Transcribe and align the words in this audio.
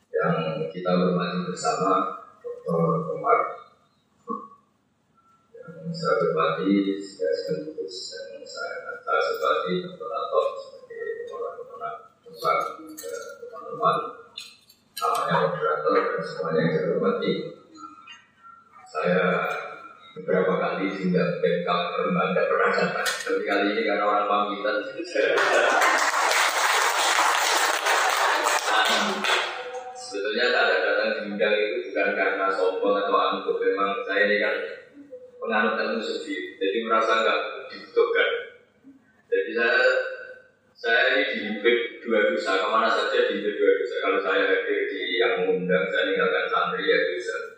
Yang 0.08 0.72
kita 0.72 0.90
hormati 0.96 1.52
bersama 1.52 2.16
Dr. 2.40 2.80
Yang 5.52 5.92
saya 6.00 6.16
hormati 6.16 6.96
sekaligus 6.96 8.16
dan 8.16 8.40
saya 8.40 8.96
atas 8.96 9.36
sebagai 9.36 9.84
Dr. 9.84 10.08
Atok 10.08 10.71
pemenang 12.32 12.88
besar 12.96 13.20
teman-teman 13.36 13.96
namanya 14.96 15.36
moderator 15.50 15.92
dan 15.98 16.22
semuanya 16.22 16.60
yang 16.62 16.72
saya 16.72 16.86
hormati. 16.94 17.32
Saya 18.92 19.24
beberapa 20.12 20.52
kali 20.60 20.86
sudah 20.92 21.40
backup 21.40 21.80
rumah 21.96 22.30
tidak 22.30 22.46
pernah 22.52 22.70
datang 22.76 23.08
tapi 23.08 23.42
kali 23.48 23.66
ini 23.72 23.82
karena 23.88 24.04
orang 24.04 24.28
pamitan 24.28 24.76
sebetulnya 29.96 30.46
tak 30.52 30.64
ada 30.68 30.76
datang 30.84 31.10
diundang 31.24 31.54
itu 31.56 31.76
bukan 31.88 32.08
karena 32.12 32.46
sombong 32.52 32.94
atau 33.00 33.16
angkuh. 33.16 33.56
Memang 33.56 34.04
saya 34.04 34.28
ini 34.28 34.36
kan 34.40 34.54
penganut 35.40 35.80
ilmu 35.80 36.00
sufi 36.04 36.60
jadi 36.60 36.78
merasa 36.84 37.24
nggak 37.24 37.40
dibutuhkan. 37.72 38.28
Jadi 39.32 39.50
saya 39.56 40.11
saya 40.82 41.14
ini 41.14 41.30
dihimpit 41.30 42.02
dua 42.02 42.26
dosa 42.26 42.58
ke 42.58 42.66
mana 42.66 42.90
saja 42.90 43.22
dihimpit 43.22 43.54
dua 43.54 43.70
dosa 43.78 43.94
kalau 44.02 44.18
saya 44.18 44.42
hadir 44.50 44.82
di 44.90 45.22
yang 45.22 45.38
mengundang 45.38 45.86
saya 45.86 46.02
meninggalkan 46.10 46.42
santri 46.50 46.90
ya 46.90 46.98
dosa 47.06 47.51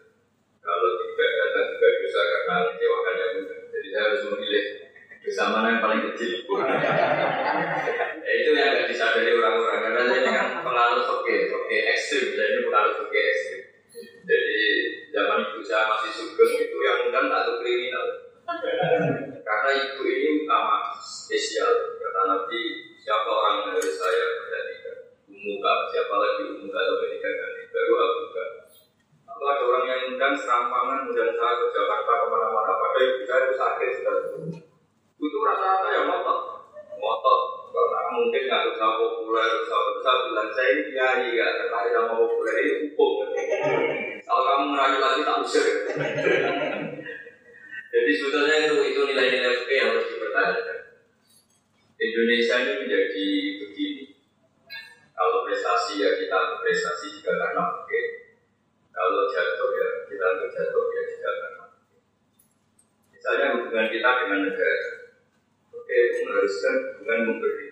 oke 66.35 66.43
mengharuskan 66.43 66.99
hubungan 66.99 67.21
memberi 67.31 67.69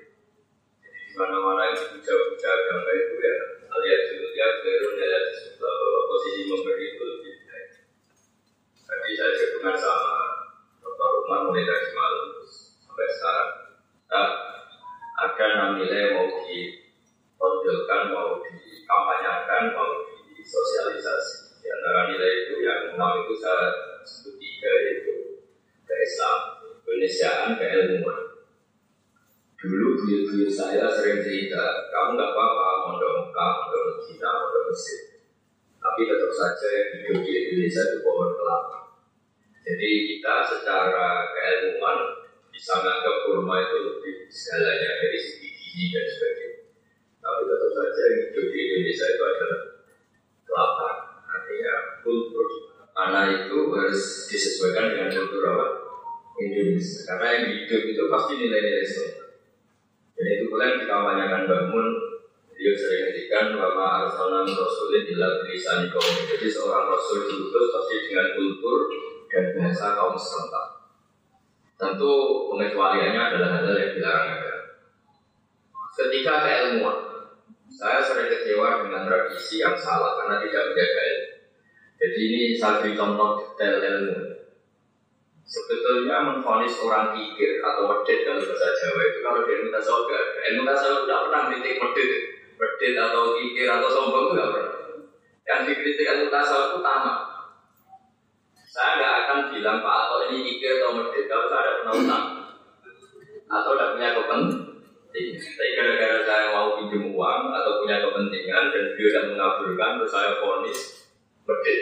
jadi 0.78 1.00
di 1.10 1.12
mana-mana 1.18 1.74
yang 1.74 1.82
puja-puja 1.82 2.46
agama 2.46 2.90
itu 2.94 3.14
ya 3.18 3.34
alias 3.74 4.02
dulu 4.14 4.28
ya 4.38 4.46
baru 4.62 4.88
lihat 5.02 5.26
bahwa 5.58 6.00
posisi 6.06 6.42
memberi 6.46 6.84
itu 6.94 7.02
lebih 7.02 7.34
baik 7.50 7.70
tadi 8.86 9.10
saya 9.18 9.34
hubungan 9.50 9.74
sama 9.74 10.14
Bapak 10.78 11.08
Umar 11.26 11.40
mulai 11.50 11.66
dari 11.66 11.90
malam 11.90 12.26
sampai 12.54 13.08
sekarang 13.10 13.50
nah, 14.06 14.30
ada 15.26 15.44
enam 15.58 15.70
nilai 15.82 16.14
mau 16.14 16.26
ditonjolkan, 16.46 18.02
mau 18.14 18.38
dikampanyakan, 18.42 19.62
mau 19.74 20.06
disosialisasi. 20.34 21.62
Di 21.62 21.70
antara 21.70 22.10
nilai 22.10 22.46
itu 22.46 22.58
yang 22.62 22.94
enam 22.94 23.22
itu 23.22 23.34
saya 23.38 23.98
sebut 24.02 24.34
tiga 24.42 24.70
yaitu 24.82 25.46
keislam, 25.86 26.38
Indonesiaan, 26.82 27.54
keilmuan. 27.54 28.31
Dulu 29.62 29.94
buyut-buyut 29.94 30.50
saya 30.50 30.90
sering 30.90 31.22
cerita, 31.22 31.86
kamu 31.86 32.18
nggak 32.18 32.30
apa-apa, 32.34 32.66
mondok 32.82 33.12
Mekah, 33.22 33.50
mondok 33.62 33.82
Medina, 33.94 34.28
mondok 34.42 34.64
Mesir. 34.74 35.00
Tapi 35.78 36.00
tetap 36.02 36.32
saja 36.34 36.66
yang 36.66 36.88
hidup 36.98 37.18
di 37.22 37.30
Indonesia 37.30 37.82
itu 37.86 37.98
pohon 38.02 38.34
kelapa. 38.34 38.78
Jadi 39.62 39.90
kita 40.10 40.34
secara 40.50 41.30
keilmuan 41.30 42.26
bisa 42.50 42.82
menganggap 42.82 43.16
kurma 43.22 43.56
itu 43.62 43.76
lebih 43.86 44.14
segalanya 44.26 44.98
dari 44.98 45.18
segi 45.22 45.48
gizi 45.54 45.94
dan 45.94 46.06
sebagainya. 46.10 46.60
Tapi 47.22 47.40
tetap 47.46 47.70
saja 47.70 48.02
yang 48.02 48.18
hidup 48.26 48.46
di 48.50 48.58
Indonesia 48.66 49.06
itu 49.14 49.22
adalah 49.22 49.60
kelapa. 50.42 50.90
Artinya 51.38 51.74
kultur 52.02 52.46
mana 52.98 53.20
itu 53.30 53.58
harus 53.70 54.26
disesuaikan 54.26 54.90
dengan 54.90 55.08
kultur 55.14 55.42
apa? 55.54 55.66
Indonesia. 56.42 57.06
Karena 57.06 57.26
yang 57.30 57.46
hidup 57.62 57.82
itu 57.86 58.02
pasti 58.10 58.32
nilai-nilai 58.42 58.82
sosial. 58.82 59.21
Dan 60.22 60.38
itu 60.38 60.44
pula 60.46 60.70
yang 60.70 60.78
dikampanyekan 60.86 61.50
bangun 61.50 61.86
Beliau 62.62 62.78
sering 62.78 63.10
ngertikan 63.10 63.58
bahwa 63.58 64.06
Arsalan 64.06 64.46
Rasulullah 64.46 65.02
bila 65.02 65.26
tulisan 65.42 65.90
kaum 65.90 66.14
Jadi 66.30 66.46
seorang 66.46 66.94
Rasul 66.94 67.26
diutus 67.26 67.74
pasti 67.74 68.06
dengan 68.06 68.38
kultur 68.38 68.86
dan 69.26 69.50
bahasa 69.58 69.98
kaum 69.98 70.14
setempat. 70.14 70.66
Tentu 71.74 72.12
pengecualiannya 72.54 73.18
adalah 73.18 73.48
hal 73.58 73.66
yang 73.66 73.98
dilarang 73.98 74.28
agama. 74.38 74.62
Ketika 75.90 76.34
keilmuan, 76.46 76.98
saya 77.66 77.98
sering 77.98 78.30
kecewa 78.30 78.86
dengan 78.86 79.10
tradisi 79.10 79.58
yang 79.58 79.74
salah 79.74 80.22
karena 80.22 80.38
tidak 80.46 80.62
menjaga 80.70 81.02
ilmu. 81.02 81.28
Jadi 81.98 82.18
ini 82.30 82.40
saya 82.54 82.78
beri 82.78 82.94
contoh 82.94 83.42
detail 83.42 83.74
ilmu. 83.82 84.31
Sebetulnya 85.52 86.24
menfonis 86.24 86.80
orang 86.80 87.12
kikir 87.12 87.60
atau 87.60 87.84
medit 87.84 88.24
dalam 88.24 88.40
bahasa 88.40 88.72
Jawa 88.72 89.00
itu 89.04 89.18
kalau 89.20 89.44
di 89.44 89.52
ilmu 89.52 89.68
tasawuf 89.68 90.08
gak 90.08 90.16
ada. 90.16 90.40
Ilmu 90.48 90.62
tasawuf 90.64 91.04
tidak 91.04 91.20
pernah 91.28 91.40
menitik 91.44 91.76
medit, 91.76 92.10
medit 92.56 92.94
atau 92.96 93.36
kikir 93.36 93.68
atau 93.68 93.88
sombong 93.92 94.32
itu 94.32 94.40
gak 94.40 94.48
pernah. 94.48 94.76
Yang 95.44 95.60
dikritik 95.68 96.08
ilmu 96.08 96.28
tasawuf 96.32 96.68
itu 96.72 96.80
tamak. 96.80 97.18
Saya 98.72 98.90
nggak 98.96 99.14
akan 99.20 99.38
bilang 99.52 99.78
Pak 99.84 99.96
atau 100.08 100.18
ini 100.32 100.38
kikir 100.40 100.80
atau 100.80 100.96
medit 100.96 101.28
kalau 101.28 101.44
saya 101.44 101.60
ada 101.60 101.72
pernah 101.76 101.94
utang 102.00 102.26
atau 103.52 103.70
tidak 103.76 103.88
punya 103.92 104.08
kepentingan. 104.16 104.64
Tapi 105.36 105.70
gara-gara 105.76 106.18
saya 106.24 106.44
mau 106.56 106.68
pinjam 106.80 107.04
uang 107.12 107.42
atau 107.52 107.72
punya 107.84 108.00
kepentingan 108.00 108.64
dan 108.72 108.84
beliau 108.96 109.08
tidak 109.12 109.24
mengabulkan, 109.28 109.90
terus 110.00 110.12
saya 110.16 110.40
ponis 110.40 110.80
medit. 111.44 111.80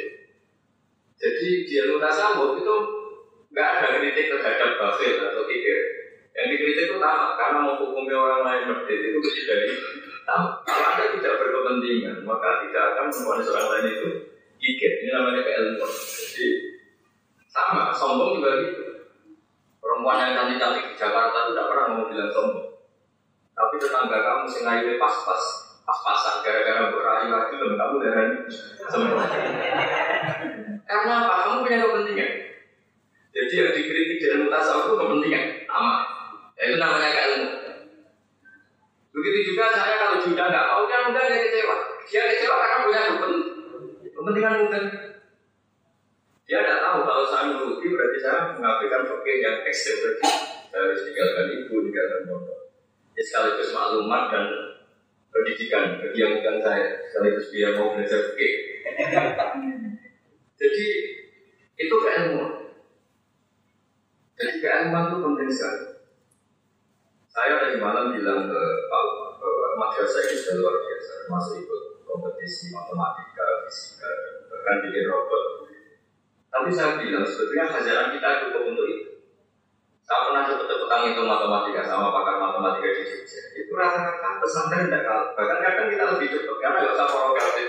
Jadi 1.22 1.48
di 1.70 1.72
ilmu 1.78 2.03
tasawuf 2.03 2.59
itu 2.59 2.99
nggak 3.50 3.68
ada 3.82 3.88
kritik 3.98 4.30
terhadap 4.30 4.78
basil 4.78 5.14
atau 5.26 5.42
kikir. 5.50 5.78
Yang 6.30 6.46
dikritik 6.54 6.84
itu 6.86 6.96
tamak 7.02 7.34
karena 7.34 7.58
menghukumi 7.66 8.14
orang 8.14 8.42
lain 8.46 8.62
medit 8.70 9.00
itu 9.10 9.18
kecil 9.18 9.44
dari 9.50 9.68
tamak. 10.22 10.62
Kalau 10.62 10.84
anda 10.94 11.04
tidak 11.18 11.34
berkepentingan, 11.42 12.16
maka 12.22 12.62
tidak 12.62 12.82
akan 12.94 13.04
memfonis 13.10 13.50
orang 13.50 13.68
lain 13.74 13.86
itu 13.91 14.08
kikir. 14.62 14.92
Ini 15.02 15.10
namanya 15.10 15.42
keilmuan. 15.42 15.91
Jadi 15.91 16.47
sama, 17.50 17.91
sombong 17.91 18.38
juga 18.38 18.50
gitu. 18.62 18.82
Perempuan 19.82 20.22
yang 20.22 20.32
cantik-cantik 20.38 20.86
di 20.86 20.94
Jakarta 20.94 21.34
itu 21.34 21.50
tidak 21.50 21.66
pernah 21.66 21.86
mau 21.91 22.06
bilang 22.06 22.30
sombong. 22.30 22.68
Tapi 23.50 23.74
tetangga 23.82 24.18
kamu 24.22 24.46
sengaja 24.46 24.92
pas-pas, 24.96 25.42
pas-pasan 25.82 26.46
gara-gara 26.46 26.94
berayu 26.94 27.28
lagi 27.34 27.54
dan 27.58 27.74
kamu 27.74 27.96
dengan 27.98 28.28
sombong. 28.86 29.18
Karena 30.88 31.12
apa? 31.26 31.34
Kamu 31.42 31.66
punya 31.66 31.78
kepentingan. 31.82 32.49
Jadi 33.30 33.53
yang 33.54 33.71
dikritik 33.71 34.18
di 34.18 34.27
ilmu 34.27 34.50
tasawuf 34.50 34.91
itu 34.91 34.94
kepentingan, 34.98 35.44
aman. 35.71 36.03
Ya, 36.59 36.62
itu 36.66 36.77
namanya 36.82 37.10
keilmu. 37.15 37.48
Begitu 39.10 39.38
juga 39.54 39.71
saya 39.71 39.94
kalau 39.98 40.18
sudah 40.22 40.47
nggak 40.50 40.66
mau 40.66 40.82
kan 40.91 41.15
udah 41.15 41.24
dia 41.30 41.38
kecewa. 41.47 41.77
Dia 42.10 42.22
kecewa 42.27 42.56
karena 42.59 42.77
punya 42.82 43.00
kepentingan 44.10 44.54
mungkin. 44.66 44.84
Dia 46.50 46.59
tidak 46.66 46.82
tahu 46.82 46.98
kalau 47.06 47.24
saya 47.30 47.42
menuruti 47.54 47.86
berarti 47.94 48.18
saya 48.18 48.38
mengabaikan 48.59 49.06
fakir 49.06 49.36
yang 49.38 49.56
ekstrim 49.62 49.97
tadi. 50.03 50.18
Saya 50.71 50.80
harus 50.86 51.03
tinggalkan 51.06 51.47
ibu, 51.54 51.74
tinggalkan 51.86 52.21
motor. 52.27 52.59
Ya, 53.15 53.22
sekaligus 53.22 53.71
maklumat 53.71 54.22
dan 54.34 54.47
pendidikan 55.30 56.03
bagi 56.03 56.18
yang 56.18 56.32
bukan 56.42 56.59
saya 56.59 56.98
sekaligus 57.06 57.54
biar 57.54 57.78
mau 57.78 57.94
belajar 57.94 58.34
fikih. 58.34 58.54
Jadi 60.59 60.86
itu 61.78 61.94
keilmuan. 61.94 62.59
Jadi 64.41 64.57
keilmuan 64.65 65.13
itu 65.13 65.16
penting 65.21 65.48
sekali. 65.53 65.84
Saya 67.28 67.60
tadi 67.60 67.77
malam 67.77 68.16
bilang 68.16 68.48
ke 68.48 68.63
Pak 68.89 69.04
bahwa 69.37 69.69
madrasah 69.77 70.25
ini 70.25 70.34
sudah 70.41 70.65
luar 70.65 70.75
biasa, 70.81 71.10
termasuk 71.28 71.54
ikut 71.60 71.83
kompetisi 72.09 72.72
matematika, 72.72 73.69
fisika, 73.69 74.09
bahkan 74.48 74.89
bikin 74.89 75.13
robot. 75.13 75.69
Tapi 76.48 76.69
saya 76.72 76.97
bilang 76.97 77.28
sebetulnya 77.28 77.69
hajaran 77.69 78.16
kita 78.16 78.28
cukup 78.48 78.63
untuk 78.72 78.87
itu. 78.89 79.10
Saya 80.03 80.27
pernah 80.27 80.42
cepet-cepetan 80.48 81.01
itu 81.15 81.22
matematika 81.22 81.81
sama 81.87 82.09
pakar 82.10 82.37
matematika 82.41 82.89
di 82.97 83.03
Jogja. 83.07 83.41
Itu 83.54 83.72
rata-rata 83.77 84.41
pesantren 84.41 84.89
tidak 84.89 85.04
kalah. 85.07 85.28
Bahkan 85.37 85.59
kadang 85.63 85.87
kita 85.92 86.04
lebih 86.16 86.27
cepat 86.33 86.57
karena 86.59 86.78
nggak 86.83 86.97
usah 86.97 87.09
progratif. 87.13 87.69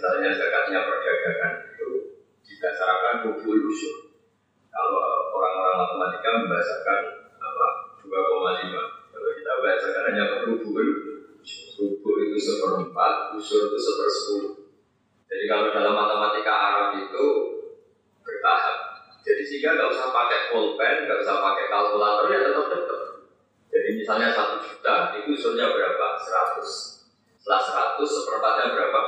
Misalnya 0.00 0.32
zakatnya 0.32 0.88
perdagangan 0.88 1.76
itu 1.76 1.88
didasarkan 2.40 3.20
bubul 3.20 3.68
usul. 3.68 4.16
Kalau 4.72 5.28
orang-orang 5.28 5.76
matematika 5.76 6.28
membahasakan 6.40 6.98
apa 7.36 7.66
2,5. 8.00 9.12
Kalau 9.12 9.30
kita 9.36 9.52
bahasakan 9.60 10.02
hanya 10.08 10.24
bubul, 10.48 10.88
bubul 11.76 12.16
itu 12.24 12.38
seperempat, 12.40 13.36
usul 13.36 13.68
itu 13.68 13.76
sepersepuluh. 13.76 14.72
Jadi 15.28 15.44
kalau 15.44 15.68
dalam 15.68 15.92
matematika 15.92 16.48
Arab 16.48 16.88
itu 16.96 17.26
bertahap. 18.24 18.76
Jadi 19.20 19.44
sehingga 19.44 19.76
nggak 19.76 19.92
usah 19.92 20.08
pakai 20.16 20.48
pulpen, 20.48 20.96
nggak 21.04 21.20
usah 21.20 21.44
pakai 21.44 21.68
kalkulator 21.68 22.32
ya 22.32 22.40
tetap 22.48 22.66
tetap. 22.72 23.00
Jadi 23.68 24.00
misalnya 24.00 24.32
satu 24.32 24.64
juta, 24.64 25.12
itu 25.20 25.28
usulnya 25.36 25.76
berapa? 25.76 26.16
Seratus. 26.16 27.04
Setelah 27.36 27.60
seratus, 27.68 28.08
seperempatnya 28.08 28.72
berapa? 28.72 29.00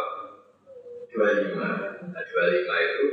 Dua 1.13 1.29
lima. 1.45 1.69
Nah, 2.09 2.23
dua 2.25 2.45
lima 2.49 2.75
itu 2.81 3.07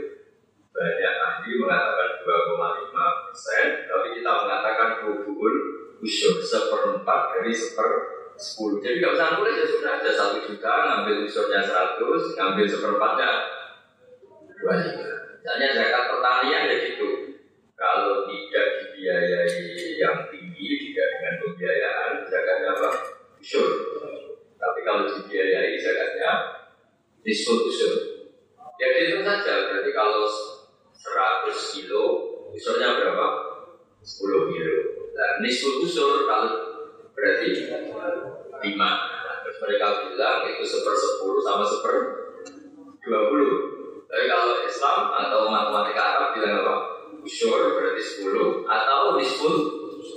banyak 0.71 1.15
ahli 1.19 1.51
mengatakan 1.59 2.23
2,5 2.23 2.95
persen, 3.27 3.65
tapi 3.91 4.07
kita 4.15 4.31
mengatakan 4.31 4.89
hubul 5.03 5.55
usul 5.99 6.39
seperempat 6.39 7.35
dari 7.35 7.51
seper 7.51 7.89
10 8.39 8.79
Nggak 8.99 9.15
usah 9.15 9.39
nulis 9.39 9.55
ya 9.55 9.63
sudah 9.63 9.91
ada 10.03 10.11
satu 10.11 10.43
juta 10.43 10.67
ngambil 10.67 11.23
usurnya 11.23 11.63
100 11.63 12.35
ngambil 12.35 12.65
seperempatnya 12.67 13.31
25 14.59 15.39
misalnya 15.39 15.67
zakat 15.71 16.03
pertanian 16.11 16.67
ya 16.67 16.75
gitu. 16.83 17.09
Kalau 17.79 18.27
tidak 18.27 18.67
dibiayai 18.83 19.95
yang 19.95 20.27
tinggi 20.27 20.67
tidak 20.91 21.07
dengan 21.15 21.33
pembiayaan 21.39 22.11
zakatnya 22.27 22.69
apa? 22.75 22.89
Usur 23.39 23.67
tapi 24.59 24.79
kalau 24.83 25.07
dibiayai 25.07 25.79
zakatnya 25.79 26.31
disebut 27.23 27.71
usur 27.71 27.93
ya 28.75 28.87
itu 28.99 29.23
saja. 29.23 29.71
Berarti 29.71 29.91
kalau 29.95 30.27
100 30.27 31.55
kilo 31.79 32.03
usurnya 32.51 32.99
berapa? 32.99 33.27
10 34.03 34.51
kilo. 34.51 34.75
Nah 35.15 35.39
nisbul 35.39 35.87
usur 35.87 36.27
kalau 36.27 36.51
berarti 37.15 37.47
lima. 38.63 38.89
Terus 39.43 39.57
mereka 39.63 39.87
bilang 40.05 40.45
itu 40.45 40.63
seper 40.63 40.95
sepuluh 40.95 41.41
sama 41.41 41.65
seper 41.65 41.95
dua 43.01 43.19
puluh. 43.31 43.53
Tapi 44.09 44.25
kalau 44.25 44.65
Islam 44.65 44.99
atau 45.13 45.39
matematika 45.49 46.01
Arab 46.01 46.29
bilang 46.37 46.53
apa? 46.65 46.75
Usyur 47.19 47.75
berarti 47.75 47.99
sepuluh 47.99 48.63
atau 48.63 49.19
nisful 49.19 49.55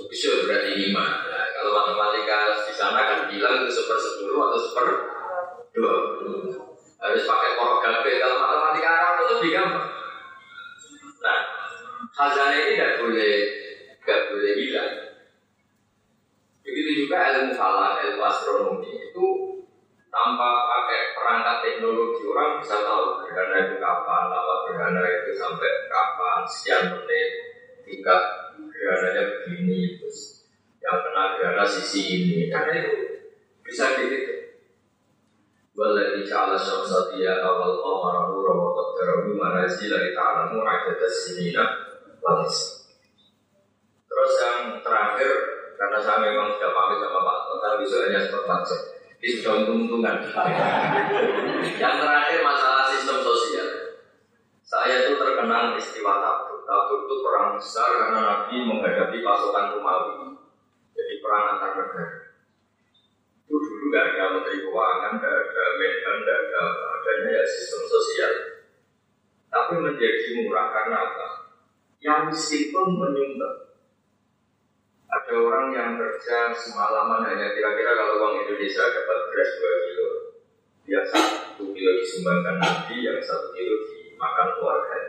usyur 0.07 0.47
berarti 0.47 0.71
lima. 0.77 1.03
Nah, 1.27 1.45
kalau 1.51 1.71
matematika 1.83 2.63
di 2.63 2.73
sana 2.73 3.01
kan 3.03 3.19
bilang 3.27 3.63
itu 3.63 3.71
seper 3.71 3.99
sepuluh 3.99 4.39
atau 4.49 4.59
seper 4.59 4.87
dua 5.75 5.93
puluh. 6.17 6.41
Harus 7.03 7.27
pakai 7.27 7.59
gabe. 7.83 8.11
Kalau 8.15 8.35
matematika 8.39 8.89
Arab 8.89 9.13
itu 9.19 9.33
lebih 9.35 9.51
gampang. 9.59 9.89
Nah, 11.19 11.39
khazanah 12.15 12.55
ini 12.55 12.79
tidak 12.79 12.91
boleh 13.03 13.33
nggak 14.03 14.21
boleh 14.31 14.51
hilang. 14.55 14.91
Begitu 16.93 17.09
juga 17.09 17.25
ilmu 17.25 17.57
falak, 17.57 18.05
ilmu 18.05 18.21
astronomi 18.21 18.93
itu 19.09 19.25
tanpa 20.13 20.69
pakai 20.69 21.17
perangkat 21.17 21.57
teknologi 21.65 22.21
orang 22.29 22.61
bisa 22.61 22.85
tahu 22.85 23.17
gerhana 23.25 23.65
itu 23.65 23.81
kapan, 23.81 24.29
lama 24.29 24.55
gerhana 24.69 25.01
itu 25.01 25.33
sampai 25.33 25.89
kapan, 25.89 26.45
sekian 26.45 26.93
menit, 26.93 27.29
tingkat 27.81 28.21
gerhananya 28.69 29.25
begini, 29.25 29.97
terus 29.97 30.45
yang 30.85 31.01
kena 31.01 31.33
gerhana 31.33 31.65
sisi 31.65 32.01
ini, 32.13 32.53
karena 32.53 32.85
itu 32.85 32.93
bisa 33.65 33.97
dihitung. 33.97 34.53
Waladhi 35.73 36.21
ja'ala 36.21 36.61
syamsa 36.61 37.09
diya 37.09 37.41
awal 37.41 37.81
qamara 37.81 38.29
nura 38.29 38.53
wa 38.53 38.69
qaddarahu 38.77 39.33
manazila 39.33 39.97
li 39.97 40.13
ta'lamu 40.13 40.61
adada 40.61 41.09
sinina 41.09 41.65
wa 42.21 42.45
Terus 44.05 44.33
yang 44.45 44.77
terakhir 44.85 45.53
karena 45.83 45.99
saya 45.99 46.23
memang 46.23 46.47
sudah 46.55 46.71
pamit 46.71 46.95
sama 47.03 47.19
Pak 47.27 47.37
Total 47.49 47.73
jam. 48.43 48.81
Ini 49.23 49.39
sudah 49.39 49.53
untung-untungan. 49.63 50.19
Yang 51.79 51.95
terakhir 51.95 52.39
masalah 52.43 52.91
sistem 52.91 53.23
sosial. 53.23 53.67
Saya 54.67 55.07
itu 55.07 55.15
terkenal 55.15 55.79
istiwa 55.79 56.19
tabur. 56.19 56.67
Tabur 56.67 57.07
itu 57.07 57.15
perang 57.23 57.55
besar 57.55 57.87
karena 57.87 58.19
Nabi 58.19 58.55
menghadapi 58.67 59.23
pasukan 59.23 59.79
Romawi. 59.79 60.35
Jadi 60.91 61.13
perang 61.23 61.55
antar 61.55 61.71
negara. 61.79 62.35
Itu 63.47 63.55
dulu 63.55 63.85
gak 63.95 64.05
ada 64.11 64.23
menteri 64.35 64.65
keuangan, 64.65 65.13
gak 65.23 65.35
ada 65.39 65.63
Menhan, 65.79 66.15
gak 66.27 66.39
ada 66.43 66.61
adanya 66.99 67.29
ya 67.39 67.43
sistem 67.47 67.81
sosial. 67.87 68.33
Tapi 69.47 69.73
menjadi 69.79 70.35
murah 70.41 70.67
karena 70.73 70.97
apa? 70.99 71.27
Yang 72.03 72.19
miskin 72.33 72.63
pun 72.75 72.99
menyumbang 72.99 73.72
ada 75.13 75.33
orang 75.37 75.67
yang 75.69 75.89
kerja 75.93 76.49
semalaman 76.57 77.21
hanya 77.29 77.53
kira-kira 77.53 77.93
kalau 77.93 78.17
uang 78.17 78.33
Indonesia 78.45 78.81
dapat 78.81 79.19
beras 79.29 79.51
2 79.61 79.85
kilo 79.85 80.09
yang 80.89 81.05
satu 81.05 81.63
kilo 81.69 81.91
disumbangkan 82.01 82.57
nanti 82.57 83.05
yang 83.05 83.21
satu 83.21 83.53
kilo 83.53 83.85
dimakan 83.93 84.47
keluarga. 84.57 84.99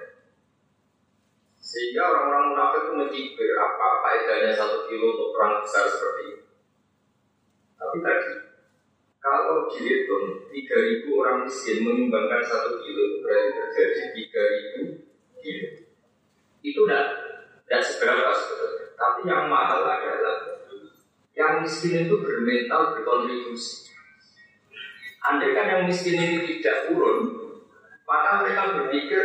Sehingga 1.57 2.05
orang-orang 2.05 2.45
munafik 2.53 2.81
itu 2.85 2.93
mencibir 2.95 3.51
apa 3.57 3.87
faedahnya 4.05 4.53
satu 4.53 4.85
kilo 4.87 5.17
untuk 5.17 5.33
perang 5.33 5.65
besar 5.65 5.89
seperti 5.89 6.23
ini? 6.29 6.39
Tapi 7.81 7.97
tadi 8.05 8.33
kalau 9.25 9.73
dihitung 9.73 10.53
3000 10.53 11.09
orang 11.17 11.49
miskin 11.49 11.81
menyumbangkan 11.81 12.45
satu 12.45 12.77
kilo 12.85 13.25
berarti 13.25 13.51
terjadi 13.57 14.01
3000 14.13 15.41
kilo. 15.41 15.69
Itu 16.61 16.81
tidak 16.85 17.07
tidak 17.65 17.83
seberapa 17.83 18.31
sebetulnya 18.37 18.84
tapi 18.95 19.27
yang 19.27 19.51
mahal 19.51 19.83
adalah 19.83 20.39
yang 21.35 21.67
miskin 21.67 22.07
itu 22.07 22.15
bermental 22.23 22.95
berkontribusi. 22.95 23.91
Andai 25.25 25.57
kan 25.57 25.67
yang 25.67 25.83
miskin 25.89 26.21
ini 26.21 26.61
tidak 26.61 26.93
turun, 26.93 27.33
maka 28.07 28.45
mereka 28.45 28.77
berpikir 28.77 29.23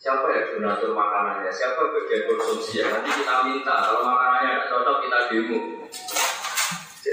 siapa 0.00 0.26
ya 0.34 0.42
donatur 0.50 0.96
makanannya, 0.96 1.52
siapa 1.52 1.92
bagian 1.92 2.26
konsumsi 2.26 2.82
ya 2.82 2.90
nanti 2.90 3.22
kita 3.22 3.36
minta. 3.46 3.74
Kalau 3.78 4.02
makanannya 4.02 4.48
tidak 4.58 4.68
cocok 4.72 4.96
kita 5.06 5.18
demo. 5.30 5.58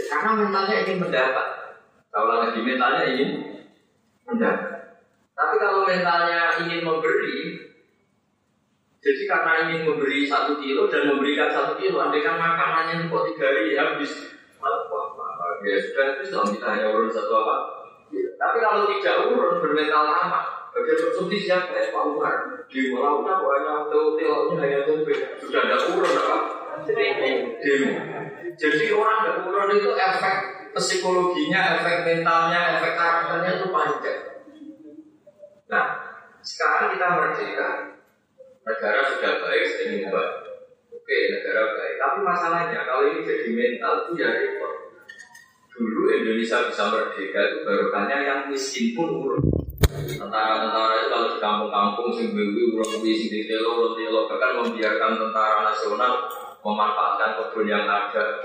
Karena 0.09 0.29
mentalnya 0.33 0.75
ingin 0.81 0.97
mendapat. 0.97 1.47
Kalau 2.09 2.41
lagi 2.41 2.59
mentalnya 2.65 3.03
ingin 3.13 3.29
mendapat. 4.25 5.05
Tapi 5.37 5.55
kalau 5.61 5.85
mentalnya 5.85 6.41
ingin 6.65 6.81
memberi, 6.81 7.37
jadi 8.99 9.23
karena 9.31 9.51
ingin 9.63 9.87
memberi 9.87 10.27
satu 10.27 10.59
kilo 10.59 10.91
dan 10.91 11.07
memberikan 11.07 11.47
satu 11.47 11.79
kilo, 11.79 12.03
andai 12.03 12.19
kan 12.19 12.35
makanannya 12.35 13.07
kok 13.07 13.23
tiga 13.31 13.43
hari 13.47 13.71
habis, 13.79 14.35
malah 14.59 14.83
ya 15.63 15.75
sudah 15.79 16.07
dong 16.23 16.47
kita 16.55 16.67
hanya 16.67 16.85
urun 16.91 17.11
satu 17.11 17.31
apa. 17.31 17.55
Ya. 18.11 18.27
Tapi 18.35 18.57
kalau 18.59 18.91
tidak 18.91 19.15
urun 19.31 19.63
bermental 19.63 20.03
lama, 20.03 20.71
bagian 20.75 20.99
konsumsi 20.99 21.47
siapa 21.47 21.71
ya 21.71 21.95
Pak 21.95 22.03
Umar? 22.11 22.35
Di 22.67 22.91
malam 22.91 23.23
kan 23.23 23.39
banyak 23.39 23.77
tuh 23.87 24.19
tiloknya 24.19 24.55
hanya 24.63 24.79
tumpah, 24.83 25.19
sudah 25.39 25.61
ada 25.63 25.75
urun 25.95 26.13
apa? 26.15 26.37
Demo. 26.83 27.31
Jadi 28.55 28.85
orang 28.91 29.17
tidak 29.23 29.37
urun 29.47 29.71
itu 29.75 29.91
efek 29.95 30.35
psikologinya, 30.75 31.79
efek 31.79 32.07
mentalnya, 32.07 32.79
efek 32.79 32.93
karakternya 32.99 33.51
itu 33.59 33.67
panjang. 33.71 34.21
Nah, 35.69 35.85
sekarang 36.41 36.97
kita 36.97 37.07
merdeka, 37.13 37.69
negara 38.63 38.99
sudah 39.15 39.33
baik, 39.43 39.63
saya 39.67 39.85
mengubah. 39.95 40.27
Oke, 40.89 41.17
negara 41.33 41.61
baik. 41.77 41.95
Tapi 41.97 42.17
masalahnya 42.21 42.79
kalau 42.85 43.03
ini 43.09 43.25
jadi 43.25 43.47
mental 43.51 43.93
itu 44.05 44.11
ya 44.19 44.29
repot. 44.29 44.73
Dulu 45.79 46.11
Indonesia 46.11 46.67
bisa 46.67 46.83
merdeka 46.91 47.39
itu 47.39 47.57
baru 47.63 47.87
tanya 47.87 48.17
yang 48.19 48.39
miskin 48.51 48.91
pun 48.91 49.15
urut. 49.15 49.43
Tentara-tentara 49.89 50.93
itu 50.99 51.07
kalau 51.07 51.27
di 51.31 51.39
kampung-kampung 51.39 52.09
sing 52.11 52.35
bewi 52.35 52.75
urung 52.75 52.99
kuwi 52.99 53.15
sing 53.15 53.31
ditelo 53.31 53.79
urung 53.79 53.95
telo 53.95 54.27
bahkan 54.27 54.59
membiarkan 54.59 55.15
tentara 55.15 55.71
nasional 55.71 56.27
memanfaatkan 56.59 57.31
kebun 57.39 57.65
yang 57.71 57.87
ada. 57.87 58.43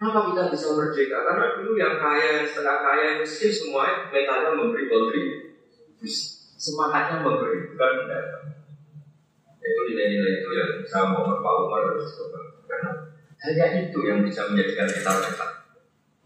Kenapa 0.00 0.32
kita 0.32 0.42
bisa 0.50 0.66
merdeka? 0.74 1.22
Karena 1.22 1.46
dulu 1.60 1.78
yang 1.78 1.94
kaya, 2.00 2.42
yang 2.42 2.48
setengah 2.48 2.78
kaya, 2.82 3.02
yang 3.06 3.18
miskin 3.22 3.52
semuanya 3.54 4.10
mentalnya 4.10 4.50
memberi 4.58 4.90
kontribusi. 4.90 6.31
Semangatnya 6.62 7.26
memberi, 7.26 7.74
bukan 7.74 7.90
mendapat. 8.06 8.54
Itu 9.58 9.80
nilai-nilai 9.90 10.46
itu 10.46 10.50
yang 10.54 10.70
saya 10.86 11.10
mau 11.10 11.26
Pak 11.26 11.54
Umar 11.66 11.90
harus. 11.90 12.06
Karena 12.70 12.90
hanya 13.42 13.66
itu 13.82 13.98
yang 14.06 14.22
bisa 14.22 14.46
menjadikan 14.46 14.86
kita 14.86 15.10
merdeka. 15.10 15.46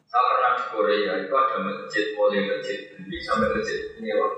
Saya 0.05 0.23
pernah 0.29 0.53
di 0.61 0.65
Korea 0.69 1.13
itu 1.25 1.33
ada 1.33 1.57
masjid, 1.65 2.13
mulai 2.13 2.45
masjid 2.53 2.93
beli 3.01 3.17
sampai 3.25 3.49
masjid 3.57 3.97
nyewa. 3.97 4.29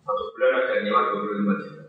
Satu 0.00 0.32
bulan 0.32 0.64
ada 0.64 0.74
nyewa 0.80 1.12
25 1.12 1.60
juta. 1.60 1.84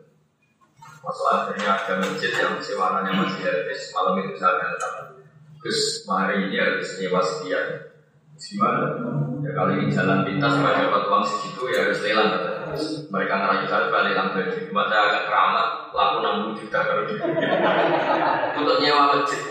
Masuk 1.00 1.28
akhirnya 1.32 1.68
ada 1.80 1.94
masjid 2.04 2.32
yang 2.36 2.60
sewananya 2.60 3.24
masih 3.24 3.48
habis 3.48 3.82
malam 3.96 4.20
itu 4.20 4.36
saya 4.36 4.68
datang. 4.68 5.16
Terus 5.64 6.04
hari 6.04 6.52
ini 6.52 6.60
harus 6.60 7.00
nyewa 7.00 7.24
sekian. 7.24 7.88
Gimana? 8.36 9.00
Ya 9.40 9.52
kalau 9.56 9.72
ini 9.80 9.88
jalan 9.88 10.28
pintas 10.28 10.60
supaya 10.60 10.84
dapat 10.84 11.04
uang 11.08 11.24
segitu 11.24 11.64
ya 11.72 11.88
harus 11.88 12.04
lelang. 12.04 12.59
Terus 12.70 13.10
mereka 13.10 13.34
ngerayu 13.42 13.66
saya 13.66 13.90
balik 13.90 14.14
lelang 14.14 14.30
baju. 14.38 14.58
Cuma 14.70 14.86
saya 14.86 15.02
agak 15.10 15.24
keramat, 15.26 15.68
laku 15.90 16.18
60 16.22 16.60
juta 16.62 16.80
kalau 16.86 17.04
di 17.10 17.14
Untuk 18.62 18.78
nyewa 18.78 19.04
masjid. 19.18 19.42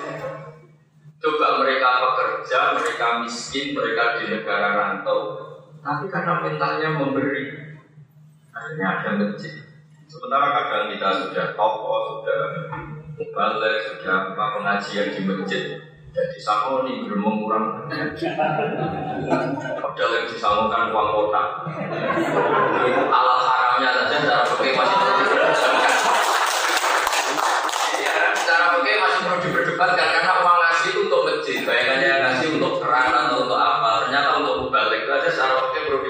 Coba 1.19 1.47
mereka 1.67 1.89
pekerja, 1.99 2.79
mereka 2.79 3.07
miskin, 3.27 3.75
mereka 3.75 4.23
di 4.23 4.25
negara 4.31 4.69
rantau. 4.79 5.19
Tapi 5.83 6.07
karena 6.07 6.35
mentalnya 6.47 6.89
memberi, 6.95 7.75
akhirnya 8.55 8.87
ada 9.03 9.11
masjid. 9.19 9.67
Sementara 10.07 10.55
kadang 10.55 10.95
kita 10.95 11.09
sudah 11.27 11.47
tokoh, 11.59 12.23
sudah 12.23 12.41
balik, 13.35 13.77
sudah 13.83 14.15
apa 14.31 14.45
pengajian 14.59 15.11
di 15.11 15.21
masjid. 15.27 15.88
Jadi 16.09 16.39
sakoni 16.41 17.05
belum 17.05 17.21
mengurang. 17.21 17.85
Padahal 19.79 20.11
yang 20.17 20.27
disalurkan 20.29 20.91
uang 20.93 21.09
kota. 21.13 21.43
Itu 22.85 23.03
alat 23.13 23.41
haramnya 23.45 23.91
saja 23.93 24.17
secara 24.23 24.43
pakai 24.49 24.73
masih 24.73 24.99
Iya 27.99 28.11
kan, 28.13 28.33
secara 28.33 28.65
pakai 28.79 28.95
masih 28.99 29.21
perlu 29.27 29.39
diperdebatkan 29.45 30.07
karena 30.17 30.33
uang 30.41 30.59
ngasih 30.65 30.89
itu 30.89 31.01
untuk 31.07 31.23
masjid. 31.29 31.57
Bayangannya 31.69 32.11
ngasih 32.25 32.49
untuk 32.57 32.73
keran 32.81 33.13
atau 33.13 33.37
untuk 33.45 33.61
apa? 33.61 33.91
Ternyata 34.09 34.29
untuk 34.41 34.55
mubalik 34.65 35.05
itu 35.05 35.13
aja 35.13 35.29
secara 35.29 35.53
pakai 35.61 35.81
perlu 35.87 36.09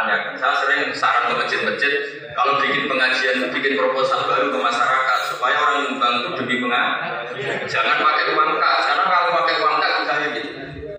dipertanyakan. 0.00 0.32
Saya 0.40 0.54
sering 0.64 0.82
saran 0.96 1.22
ke 1.28 1.34
masjid-masjid 1.36 1.92
kalau 2.32 2.56
bikin 2.62 2.88
pengajian, 2.88 3.36
bikin 3.52 3.74
proposal 3.76 4.24
baru 4.24 4.48
ke 4.48 4.58
masyarakat 4.58 5.18
supaya 5.28 5.56
orang 5.60 5.76
nyumbang 5.84 6.14
itu 6.20 6.28
demi 6.40 6.56
pengajian. 6.64 7.56
Jangan 7.68 7.96
pakai 8.00 8.24
uang 8.32 8.50
kas, 8.56 8.82
karena 8.88 9.04
kalau 9.04 9.28
pakai 9.44 9.54
uang 9.60 9.76
kas 9.80 9.92
misalnya 10.00 10.28
gitu. 10.36 10.48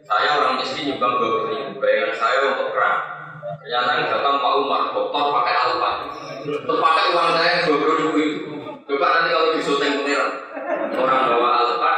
Saya 0.06 0.30
orang 0.38 0.54
miskin 0.60 0.84
nyumbang 0.94 1.14
dua 1.18 1.40
ribu, 1.50 1.80
bayangan 1.82 2.14
saya 2.14 2.40
untuk 2.54 2.70
keran. 2.76 2.98
Ternyata 3.62 3.92
datang 4.10 4.36
Pak 4.42 4.54
Umar, 4.58 4.82
dokter 4.94 5.24
pakai 5.34 5.54
alfa. 5.54 5.92
Terus 6.46 6.80
pakai 6.82 7.06
uang 7.14 7.30
saya 7.38 7.52
dua 7.66 7.78
puluh 7.78 7.96
ribu 7.98 8.18
itu. 8.18 8.40
Coba 8.82 9.08
nanti 9.08 9.30
kalau 9.32 9.50
di 9.56 9.62
syuting 9.64 9.94
pengiran, 10.04 10.32
orang 11.00 11.22
bawa 11.32 11.50
alfa, 11.64 11.92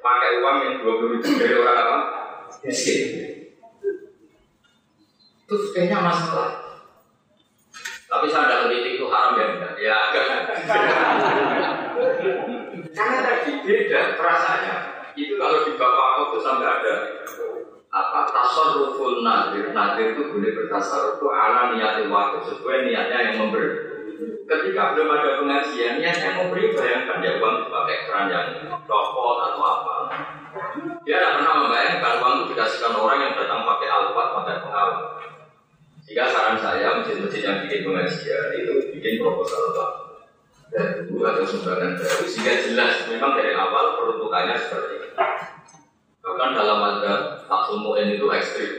pakai 0.00 0.30
uang 0.40 0.56
yang 0.64 0.74
dua 0.80 0.92
puluh 0.96 1.10
ribu 1.18 1.28
dari 1.36 1.54
orang 1.56 1.76
apa? 1.76 1.96
Miskin. 2.62 3.00
Itu 5.52 5.68
kayaknya 5.76 6.00
masalah. 6.00 6.80
Tapi 8.08 8.24
saya 8.32 8.48
ada 8.48 8.72
kritik 8.72 8.96
itu 8.96 9.04
haram 9.12 9.36
ya 9.36 9.44
enggak? 9.52 9.72
Ya 9.76 9.94
agak. 10.08 10.24
Karena 12.96 13.18
tadi 13.20 13.52
beda 13.60 14.16
perasaannya. 14.16 14.76
Itu 15.12 15.36
kalau 15.36 15.68
di 15.68 15.76
bapak 15.76 16.32
itu 16.32 16.40
sampai 16.40 16.68
ada 16.72 16.94
apa 17.92 18.20
tasarruful 18.32 19.20
nadir 19.20 19.76
nadir 19.76 20.16
itu 20.16 20.32
boleh 20.32 20.56
bertasarruf 20.56 21.20
itu 21.20 21.28
ala 21.28 21.76
niatil 21.76 22.08
waktu 22.08 22.40
sesuai 22.48 22.88
niatnya 22.88 23.20
yang 23.20 23.36
memberi 23.44 23.68
ketika 24.48 24.96
belum 24.96 25.12
ada 25.12 25.44
pengajian 25.44 26.00
niatnya 26.00 26.40
memberi 26.40 26.72
bayangkan 26.72 27.20
ya 27.20 27.36
uang 27.36 27.68
dipakai 27.68 28.08
keran 28.08 28.32
yang 28.32 28.48
copot 28.88 29.44
atau 29.44 29.60
apa 29.60 29.94
dia 31.04 31.20
tidak 31.20 31.36
pernah 31.36 31.68
membayangkan 31.68 32.12
uang 32.24 32.32
itu 32.32 32.56
dikasihkan 32.56 32.96
orang 32.96 33.18
yang 33.20 33.32
datang 33.36 33.60
pakai 33.60 33.91
pakai 33.91 33.91
jika 36.12 36.28
saran 36.28 36.60
saya 36.60 37.00
masjid-masjid 37.00 37.40
yang 37.40 37.64
bikin 37.64 37.88
pengajian 37.88 38.44
itu 38.52 38.72
bikin 38.92 39.24
proposal 39.24 39.72
apa 39.72 39.86
dan 40.68 41.08
dulu 41.08 41.24
atau 41.24 41.40
sumbangan 41.48 41.96
baru 41.96 42.24
sehingga 42.28 42.54
jelas 42.68 43.08
memang 43.08 43.32
dari 43.40 43.56
awal 43.56 43.96
peruntukannya 43.96 44.56
seperti 44.60 44.92
itu 45.00 45.08
Bahkan 46.22 46.50
dalam 46.54 46.78
ada 46.78 47.42
Fatul 47.50 47.82
Mu'in 47.82 48.14
itu 48.14 48.30
ekstrim. 48.30 48.72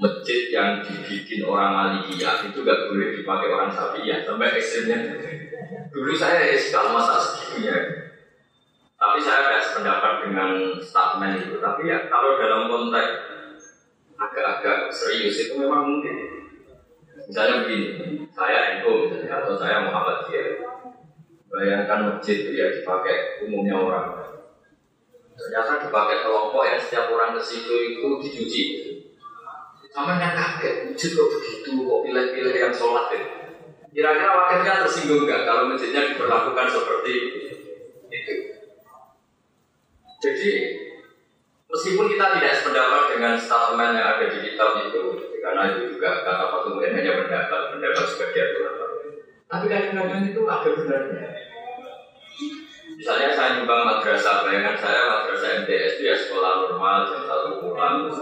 Masjid 0.00 0.50
yang 0.50 0.82
dibikin 0.82 1.46
orang 1.46 2.02
Aliyah 2.02 2.42
itu 2.50 2.66
gak 2.66 2.90
boleh 2.90 3.14
dipakai 3.14 3.48
orang 3.52 3.70
Safiyah 3.70 4.26
sampai 4.26 4.58
ekstrimnya. 4.58 4.98
Dulu 5.94 6.10
saya 6.18 6.50
iskal 6.50 6.90
masa 6.90 7.22
segitunya. 7.22 8.10
Tapi 8.98 9.18
saya 9.22 9.54
ada 9.54 9.60
sependapat 9.62 10.14
dengan 10.26 10.50
statement 10.82 11.46
itu. 11.46 11.62
Tapi 11.62 11.86
ya 11.86 12.10
kalau 12.10 12.36
dalam 12.42 12.66
konteks 12.66 13.29
agak-agak 14.20 14.92
serius 14.92 15.48
itu 15.48 15.56
memang 15.56 15.88
mungkin. 15.88 16.16
Misalnya 17.24 17.64
begini, 17.64 17.88
saya 18.28 18.80
NU 18.80 19.08
misalnya 19.08 19.40
atau 19.40 19.56
saya 19.56 19.88
Muhammad 19.88 20.28
Zia. 20.28 20.60
Bayangkan 21.50 22.06
masjid 22.06 22.46
itu 22.46 22.52
ya 22.54 22.68
dipakai 22.70 23.42
umumnya 23.42 23.74
orang. 23.74 24.06
Ternyata 25.34 25.88
dipakai 25.88 26.22
kelompok 26.22 26.62
yang 26.68 26.78
setiap 26.78 27.10
orang 27.10 27.34
ke 27.34 27.42
situ 27.42 27.74
itu 27.74 28.06
dicuci. 28.20 28.62
Sama 29.90 30.22
yang 30.22 30.38
kaget, 30.38 30.86
masjid 30.86 31.10
kok 31.18 31.28
begitu, 31.34 31.70
kok 31.82 32.00
pilih-pilih 32.06 32.54
yang 32.54 32.70
sholat 32.70 33.10
ya. 33.10 33.22
Kira-kira 33.90 34.30
wakilnya 34.30 34.86
tersinggung 34.86 35.26
nggak 35.26 35.42
kalau 35.42 35.66
masjidnya 35.66 36.14
diperlakukan 36.14 36.66
seperti 36.70 37.14
itu? 38.06 38.34
Jadi 40.22 40.50
meskipun 41.80 42.12
kita 42.12 42.26
tidak 42.36 42.52
sependapat 42.60 43.02
dengan 43.16 43.32
statement 43.40 43.96
yang 43.96 44.08
ada 44.12 44.24
di 44.28 44.38
kitab 44.44 44.70
itu, 44.84 45.16
karena 45.40 45.62
itu 45.72 45.96
juga 45.96 46.20
kata 46.20 46.52
Pak 46.52 46.60
Tungguin 46.68 46.92
hanya 46.92 47.12
pendapat, 47.24 47.60
pendapat 47.72 48.04
sebagai 48.04 48.40
aturan. 48.52 48.74
Tapi 49.48 49.64
kadang-kadang 49.64 50.22
itu 50.28 50.40
ada 50.44 50.68
benarnya. 50.76 51.28
Misalnya 53.00 53.32
saya 53.32 53.48
nyumbang 53.56 53.88
madrasah, 53.88 54.44
bayangan 54.44 54.76
saya 54.76 55.00
madrasah 55.08 55.64
MTS 55.64 55.96
itu 55.96 56.02
ya 56.04 56.16
sekolah 56.20 56.68
normal 56.68 57.08
jam 57.08 57.24
satu 57.24 57.48
pulang. 57.64 58.12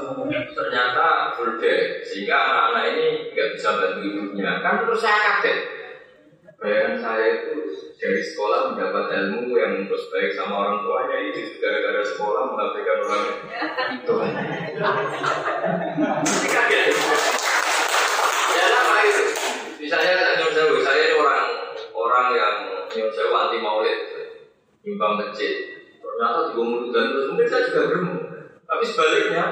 Ternyata 0.54 1.34
full 1.34 1.58
day, 1.58 1.98
sehingga 2.06 2.38
anak-anak 2.38 2.84
ini 2.94 3.34
nggak 3.34 3.58
bisa 3.58 3.74
bantu 3.74 4.06
ibunya. 4.06 4.62
Kan 4.62 4.86
terus 4.86 5.02
saya 5.02 5.18
kaget. 5.18 5.58
Bayangan 6.58 6.98
saya 6.98 7.26
itu 7.38 7.70
dari 8.02 8.18
sekolah 8.18 8.74
mendapat 8.74 9.14
ilmu 9.14 9.54
yang 9.54 9.86
terus 9.86 10.10
baik 10.10 10.34
sama 10.34 10.66
orang 10.66 10.82
tuanya 10.82 11.30
itu 11.30 11.54
gara-gara 11.62 12.02
sekolah 12.02 12.50
mengabaikan 12.50 12.98
orang 12.98 13.22
itu. 13.94 14.14
kaget. 16.50 16.84
Ya 18.58 18.66
itu. 19.06 19.24
Misalnya 19.86 20.14
saya 20.50 20.66
saya 20.82 20.98
ini 21.06 21.14
orang 21.14 21.42
orang 21.94 22.26
yang 22.34 22.54
nyuruh 22.90 23.12
saya 23.14 23.38
anti 23.38 23.58
maulid 23.62 23.98
nyumbang 24.82 25.14
masjid. 25.14 25.54
Ternyata 26.02 26.58
mulut 26.58 26.90
dan 26.90 27.14
terus 27.14 27.26
mungkin 27.30 27.46
saya 27.46 27.62
juga 27.70 27.82
bermu. 27.86 28.14
Tapi 28.66 28.82
sebaliknya, 28.82 29.44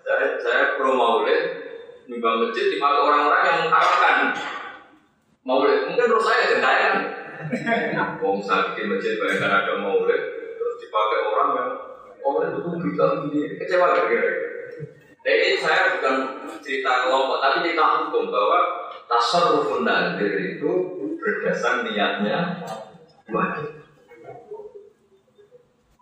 saya 0.00 0.40
saya 0.40 0.80
pro 0.80 0.96
maulid 0.96 1.40
nyumbang 2.08 2.48
masjid 2.48 2.72
dipakai 2.72 3.00
orang-orang 3.04 3.42
yang 3.44 3.58
mengharapkan 3.68 4.16
maulid. 5.44 5.86
Mungkin 5.92 6.08
terus 6.08 6.24
saya 6.24 6.42
gentayan. 6.56 6.94
Wong 8.24 8.40
bikin 8.40 8.84
masjid 8.88 9.14
bayangkan 9.20 9.52
ada 9.52 9.72
maulid 9.84 10.22
terus 10.56 10.74
dipakai 10.80 11.20
orang 11.28 11.48
yang 11.52 11.70
maulid 12.24 12.50
itu 12.56 12.70
bisa 12.88 13.04
begini 13.20 13.60
kecewa 13.60 13.92
gak 13.92 14.06
kira 14.08 14.30
Jadi 15.24 15.56
saya 15.56 15.96
bukan 15.96 16.16
cerita 16.60 17.08
kelompok, 17.08 17.40
tapi 17.40 17.64
cerita 17.64 17.84
hukum 18.04 18.28
bahwa 18.28 18.60
tasarrufun 19.08 19.80
nadir 19.88 20.36
itu 20.36 20.72
berdasar 21.16 21.80
niatnya 21.80 22.60
wajib. 23.32 23.72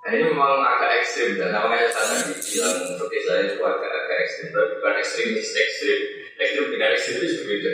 Nah 0.02 0.10
ini 0.10 0.34
memang 0.34 0.58
agak 0.58 0.98
ekstrim 0.98 1.38
dan 1.38 1.54
namanya 1.54 1.86
saya 1.86 2.18
tadi 2.18 2.34
bilang 2.34 2.82
seperti 2.82 3.18
saya 3.22 3.40
itu 3.46 3.62
agak-agak 3.62 4.18
ekstrim, 4.26 4.48
tapi 4.50 4.66
bukan 4.74 4.94
ekstremis 4.98 5.48
ekstrim, 5.54 5.98
ekstrim 6.42 6.66
dengan 6.74 6.90
ekstremis 6.90 7.32
berbeda. 7.38 7.72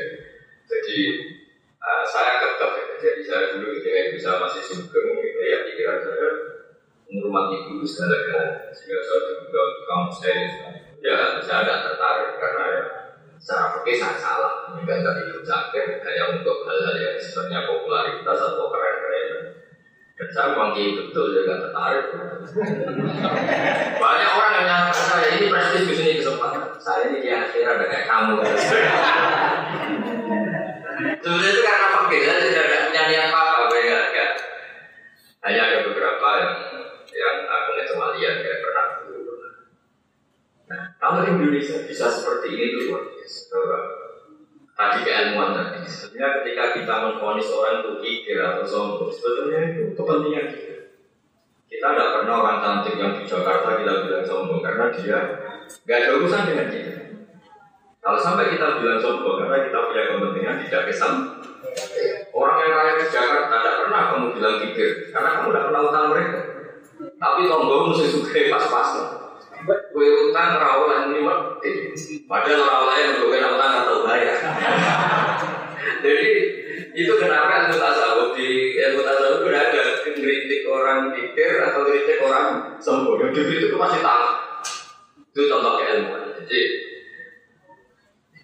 Jadi 0.68 1.00
uh, 1.82 2.02
saya 2.06 2.42
kekeh, 2.42 2.98
jadi 2.98 3.22
saya 3.22 3.42
dulu 3.56 3.74
ketika 3.78 4.14
bisa 4.14 4.30
masih 4.42 4.62
sugeng, 4.62 5.18
gitu 5.18 5.40
ya 5.42 5.58
pikiran 5.66 5.98
saya 6.02 6.28
menghormati 7.08 7.56
guru 7.66 7.86
segala-galanya, 7.88 8.68
sehingga 8.74 9.00
saya 9.00 9.20
juga 9.40 9.62
kamu 9.88 10.06
saya 10.12 10.34
ya 10.98 11.14
saya 11.40 11.62
tidak 11.62 11.78
tertarik 11.86 12.30
karena 12.36 12.64
ya 12.68 12.82
secara 13.38 13.66
fikih 13.78 13.96
sangat 13.96 14.18
salah. 14.18 14.52
Enggak 14.74 15.00
tadi 15.00 15.30
itu 15.30 15.40
cakir 15.46 16.02
hanya 16.02 16.24
untuk 16.36 16.66
hal-hal 16.66 16.94
yang 16.98 17.16
sifatnya 17.16 17.70
popularitas 17.70 18.38
atau 18.38 18.66
keren-keren. 18.68 19.54
Dan 20.18 20.28
saya 20.34 20.58
bangki 20.58 20.98
betul 20.98 21.30
juga 21.30 21.62
tertarik. 21.62 22.10
Banyak 24.02 24.30
orang 24.34 24.52
yang 24.58 24.66
nyangka 24.66 24.94
saya 24.98 25.38
ini 25.38 25.46
prestis 25.46 25.86
di 25.86 25.94
sini 25.94 26.18
kesempatan. 26.18 26.74
Saya 26.82 27.14
ini 27.14 27.22
di 27.22 27.30
akhirat 27.30 27.78
ada 27.78 27.86
kayak 27.86 28.06
kamu. 28.10 28.34
Sebenarnya 31.18 31.50
itu 31.50 31.62
karena 31.66 31.86
saya 32.08 32.40
tidak 32.40 32.64
ada 32.64 32.78
punya 32.88 33.02
niat 33.10 33.26
apa-apa, 33.28 33.76
ya, 33.82 34.00
ya. 34.14 34.26
Hanya 35.44 35.60
ada 35.70 35.78
beberapa 35.90 36.28
yang 36.38 36.54
yang 37.08 37.36
aku 37.48 37.68
nggak 37.74 37.88
cuma 37.92 38.06
lihat 38.16 38.34
kayak 38.44 38.60
pernah 38.62 38.84
dulu. 39.04 39.32
Nah, 40.68 40.82
kalau 41.00 41.24
Indonesia 41.24 41.84
bisa 41.88 42.06
seperti 42.12 42.54
ini 42.54 42.64
itu 42.72 42.78
luar 42.88 43.08
biasa. 43.08 43.38
Bahwa 43.48 43.78
tadi 44.76 44.98
keilmuan 45.02 45.50
tadi, 45.56 45.80
sebenarnya 45.88 46.28
ketika 46.42 46.64
kita 46.76 46.94
menfonis 47.08 47.48
orang 47.50 47.74
itu 47.80 47.90
kikir 48.04 48.38
atau 48.44 48.64
sombong, 48.64 49.10
sebetulnya 49.10 49.60
itu 49.72 49.82
kepentingan 49.96 50.46
kita. 50.52 50.76
Kita 51.68 51.86
tidak 51.92 52.08
pernah 52.16 52.34
orang 52.40 52.58
cantik 52.64 52.96
yang 52.96 53.12
di 53.16 53.24
Jakarta 53.28 53.76
kita 53.76 53.92
bilang 54.08 54.24
sombong 54.24 54.60
karena 54.64 54.84
dia 54.92 55.18
nggak 55.66 55.98
ada 55.98 56.08
urusan 56.16 56.42
dengan 56.48 56.68
kita. 56.72 56.97
Kalau 58.08 58.24
sampai 58.24 58.56
kita 58.56 58.80
bilang 58.80 58.96
sombong 58.96 59.44
karena 59.44 59.68
kita 59.68 59.84
punya 59.84 60.02
kepentingan 60.08 60.56
tidak 60.64 60.88
kesan. 60.88 61.28
Orang 62.32 62.56
yang 62.64 62.72
kaya 62.72 62.92
di 62.96 63.04
Jakarta 63.04 63.52
tidak 63.52 63.76
pernah 63.84 64.02
kamu 64.08 64.26
bilang 64.32 64.56
kikir 64.64 65.12
karena 65.12 65.28
kamu 65.36 65.52
tidak 65.52 65.64
pernah 65.68 65.82
utang 65.84 66.06
mereka. 66.16 66.40
Tapi 67.20 67.40
tonggo 67.44 67.92
mesti 67.92 68.08
suka 68.08 68.40
pas-pas. 68.48 68.90
Kue 69.92 70.08
utang 70.32 70.56
rawol 70.56 70.88
yang 70.88 71.12
ini 71.12 71.20
Padahal 72.24 72.64
rawol 72.64 72.96
yang 72.96 73.20
bukan 73.20 73.44
utang 73.44 73.72
atau 73.84 73.96
bayar. 74.08 74.36
Jadi 76.08 76.28
itu 76.96 77.12
kenapa 77.12 77.68
ilmu 77.68 77.76
tasawuf 77.76 78.32
di 78.32 78.72
ilmu 78.88 79.04
tasawuf 79.04 79.44
itu 79.44 79.48
ada 79.52 79.82
kritik 80.00 80.62
orang 80.64 81.12
pikir 81.12 81.60
atau 81.60 81.84
kritik 81.84 82.24
orang 82.24 82.72
sombong. 82.80 83.20
Yang 83.20 83.68
itu 83.68 83.76
pasti 83.76 84.00
tahu. 84.00 84.26
Itu 85.28 85.40
contoh 85.52 85.76
keilmuan. 85.76 86.32
Jadi 86.48 86.87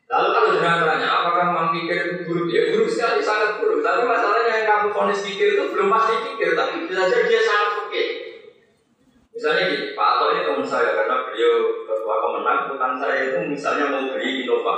Lalu 0.04 0.28
kalau 0.36 0.48
jangan 0.60 0.84
tanya, 0.84 1.08
apakah 1.08 1.42
memang 1.48 1.68
pikir 1.72 1.96
itu 1.96 2.14
buruk? 2.28 2.48
Ya 2.52 2.68
buruk 2.76 2.92
sekali, 2.92 3.24
sangat 3.24 3.56
buruk. 3.56 3.80
Tapi 3.80 4.04
masalahnya 4.04 4.52
yang 4.52 4.66
kamu 4.68 4.88
fonis 4.92 5.24
pikir 5.24 5.56
itu 5.56 5.64
belum 5.72 5.88
pasti 5.88 6.14
pikir, 6.28 6.52
tapi 6.52 6.84
bisa 6.84 7.08
saja 7.08 7.24
dia 7.24 7.40
sangat 7.40 7.70
oke. 7.88 8.04
Misalnya 9.34 9.62
gini, 9.72 9.86
Pak 9.96 10.08
Ato 10.14 10.24
ini 10.30 10.40
teman 10.44 10.66
saya 10.68 10.90
karena 10.92 11.16
beliau 11.26 11.54
ketua 11.88 12.16
kemenang, 12.20 12.60
utang 12.76 12.94
saya 13.00 13.16
itu 13.26 13.38
misalnya 13.48 13.84
mau 13.90 14.12
beli 14.12 14.44
Innova. 14.44 14.74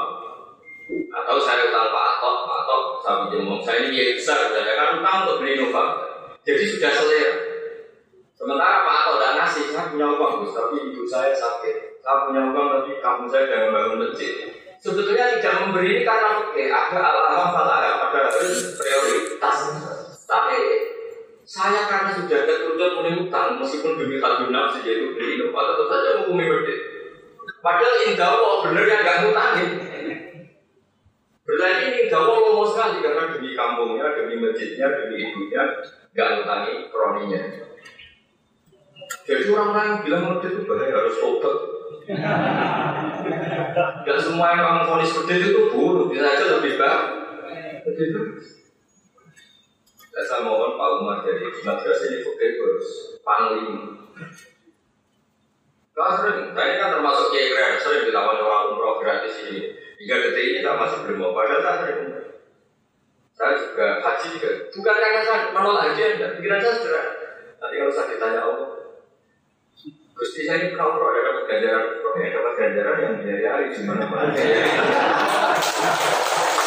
Atau 1.11 1.37
saya 1.42 1.75
utang 1.75 1.90
Pak 1.90 2.06
Ato, 2.16 2.30
Pak 2.47 2.59
Ato 2.62 2.76
saya 3.02 3.14
pinjam 3.26 3.59
saya 3.66 3.76
ini 3.83 3.88
biaya 3.92 4.12
besar, 4.14 4.38
saya 4.54 4.75
kan 4.78 5.02
utang 5.02 5.16
untuk 5.26 5.37
beli 5.42 5.59
Innova. 5.59 5.85
Jadi 6.47 6.62
sudah 6.71 6.92
selera. 6.95 7.30
Sementara 8.38 8.87
Pak 8.87 8.95
Ato 9.02 9.11
tidak 9.18 9.33
ngasih, 9.42 9.64
saya 9.75 9.90
punya 9.90 10.06
uang, 10.06 10.47
tapi 10.54 10.76
ibu 10.87 11.02
saya 11.02 11.35
sakit. 11.35 11.99
Saya 11.99 12.30
punya 12.30 12.47
uang, 12.54 12.66
tapi 12.78 13.02
kamu 13.02 13.26
saya 13.26 13.42
sudah 13.50 13.61
membangun 13.66 14.06
masjid 14.06 14.65
sebetulnya 14.80 15.38
tidak 15.38 15.54
memberi 15.66 15.88
ini 15.99 16.02
karena 16.04 16.28
oke 16.40 16.62
ada 16.62 17.00
alam 17.00 17.50
ada 17.52 18.28
prioritas 18.76 19.59
tapi 20.26 20.59
saya 21.47 21.87
karena 21.87 22.11
sudah 22.11 22.40
kerucut 22.42 22.90
punya 22.99 23.12
utang 23.23 23.62
meskipun 23.62 24.00
demi 24.00 24.18
satu 24.18 24.50
nafsu 24.50 24.83
itu 24.83 25.14
beli 25.14 25.38
inovator 25.38 25.78
tetap 25.78 25.88
saja 25.95 26.11
menghukumi 26.18 26.45
berde 26.50 26.75
padahal 27.62 27.97
indah 28.02 28.28
Allah 28.35 28.54
bener 28.66 28.85
yang 28.90 29.00
gak 29.06 29.18
ngutangin 29.23 29.71
Berarti 31.47 31.83
ini 31.95 32.11
Jawa 32.11 32.42
ngomong 32.42 32.66
sekali 32.66 33.06
karena 33.06 33.30
demi 33.30 33.54
kampungnya, 33.54 34.18
demi 34.18 34.35
masjidnya, 34.42 34.90
demi 34.99 35.30
ibunya, 35.30 35.62
gak 36.11 36.42
ngutangi 36.42 36.90
kroninya. 36.90 37.38
Jadi 39.23 39.42
orang-orang 39.54 40.02
bilang 40.02 40.42
itu 40.42 40.66
bahaya 40.66 40.90
harus 40.90 41.23
tobat. 41.23 41.75
Gak 44.06 44.19
semua 44.23 44.54
yang 44.54 44.62
kamu 44.62 44.82
fonis 44.86 45.10
seperti 45.10 45.50
itu 45.50 45.75
buruk, 45.75 46.14
bisa 46.14 46.23
aja 46.23 46.45
lebih 46.58 46.78
baik. 46.78 47.02
Begitu. 47.82 48.21
Saya 50.16 50.47
mohon 50.47 50.80
Pak 50.80 50.90
Umar 51.02 51.19
jadi 51.26 51.50
madrasah 51.60 52.06
ini 52.08 52.25
fakir 52.25 52.56
harus 52.56 53.21
panglima. 53.21 54.00
Kau 55.92 56.12
sering, 56.21 56.52
saya 56.52 56.66
ini 56.73 56.80
kan 56.80 56.92
termasuk 56.92 57.32
kiai 57.32 57.52
keren, 57.52 57.80
sering 57.80 58.04
dilawan 58.08 58.40
orang 58.40 58.73
umroh 58.73 59.00
gratis 59.00 59.45
ini. 59.49 59.76
Hingga 59.97 60.16
detik 60.28 60.45
ini 60.45 60.58
saya 60.60 60.76
masih 60.76 60.99
belum 61.04 61.21
mau, 61.21 61.32
padahal 61.32 61.60
saya 61.64 61.76
sering. 61.84 62.00
Saya 63.36 63.52
juga 63.60 63.86
haji 64.00 64.26
juga. 64.36 64.50
Bukan 64.73 64.95
karena 64.97 65.21
saya 65.21 65.38
menolak 65.52 65.82
haji, 65.92 66.00
pikiran 66.40 66.60
saya 66.64 66.75
sederhana. 66.80 67.12
Nanti 67.60 67.75
kalau 67.80 67.92
saya 67.92 68.06
ditanya 68.12 68.40
Allah, 68.45 68.69
Gusti 70.17 70.49
saya 70.49 70.65
ini 70.65 70.73
pernah 70.73 70.97
umroh, 70.97 71.13
ada 71.13 71.29
dapat 71.29 71.45
ganjaran 71.45 71.93
ya 72.17 72.29
dapat 72.33 72.52
ganjaran 72.57 72.97
yang 73.05 73.15
biayai 73.21 73.69
di 73.69 73.85
mana 73.85 74.09
mana. 74.09 74.33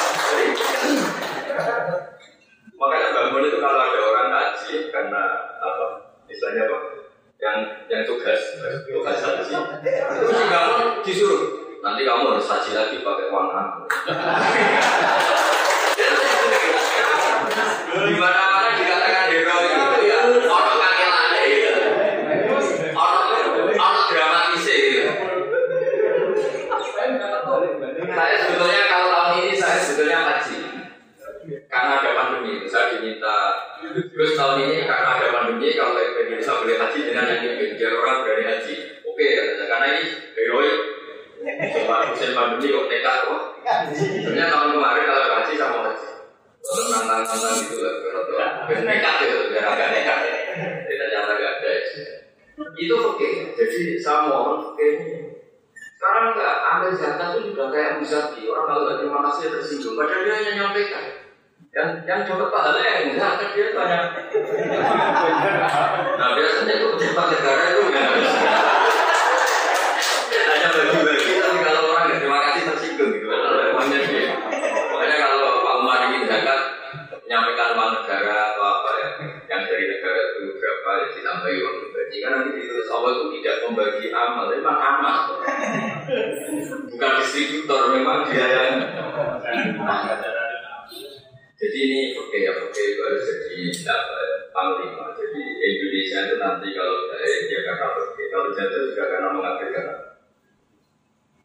jatuh 98.53 98.81
juga 98.89 99.03
karena 99.09 99.29
mengabaikan 99.35 99.87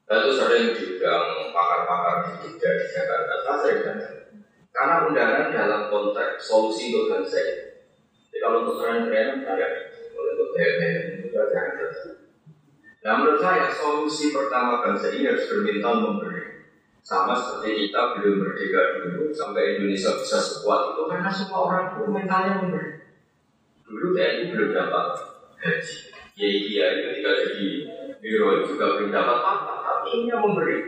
dan 0.05 0.21
itu 0.21 0.33
sering 0.37 0.77
diundang 0.77 1.49
pakar-pakar 1.49 2.17
di 2.45 2.61
di 2.61 2.87
Jakarta 2.93 3.35
saya 3.40 3.57
sering 3.64 3.81
datang 3.83 4.25
karena 4.75 4.95
undangan 5.07 5.55
dalam 5.55 5.83
konteks 5.87 6.51
solusi 6.51 6.90
untuk 6.90 7.14
bangsa 7.14 7.38
ini. 7.38 7.57
Jadi 8.35 8.38
kalau 8.43 8.67
untuk 8.67 8.83
keren-keren 8.83 9.47
ada, 9.47 9.69
kalau 10.11 10.31
untuk 10.35 10.51
keren 10.59 11.23
itu 11.23 11.31
jangan 11.31 11.75
Nah 13.05 13.12
menurut 13.21 13.38
saya 13.38 13.69
solusi 13.71 14.35
pertama 14.35 14.83
bangsa 14.83 15.14
ini 15.14 15.31
harus 15.31 15.47
berminta 15.47 15.93
memberi. 15.95 16.43
Sama 17.05 17.37
seperti 17.37 17.93
kita 17.93 18.17
belum 18.17 18.40
merdeka 18.40 18.83
dulu 19.05 19.29
sampai 19.29 19.77
Indonesia 19.77 20.17
bisa 20.17 20.40
sekuat 20.40 20.97
itu 20.97 21.03
karena 21.05 21.29
semua 21.29 21.61
orang 21.69 21.85
itu 21.95 22.03
mentalnya 22.09 22.53
memberi. 22.64 22.90
Dulu 23.85 24.17
TNI 24.17 24.45
belum 24.57 24.71
dapat 24.73 25.07
gaji. 25.61 26.13
Kiai 26.35 26.66
kiai 26.66 26.94
ketika 26.99 27.31
jadi 27.31 27.66
biro 28.18 28.66
juga 28.66 28.99
belum 28.99 29.14
dapat 29.14 29.38
apa, 29.38 29.75
tapi 29.87 30.07
ini 30.18 30.35
yang 30.35 30.42
memberi. 30.42 30.79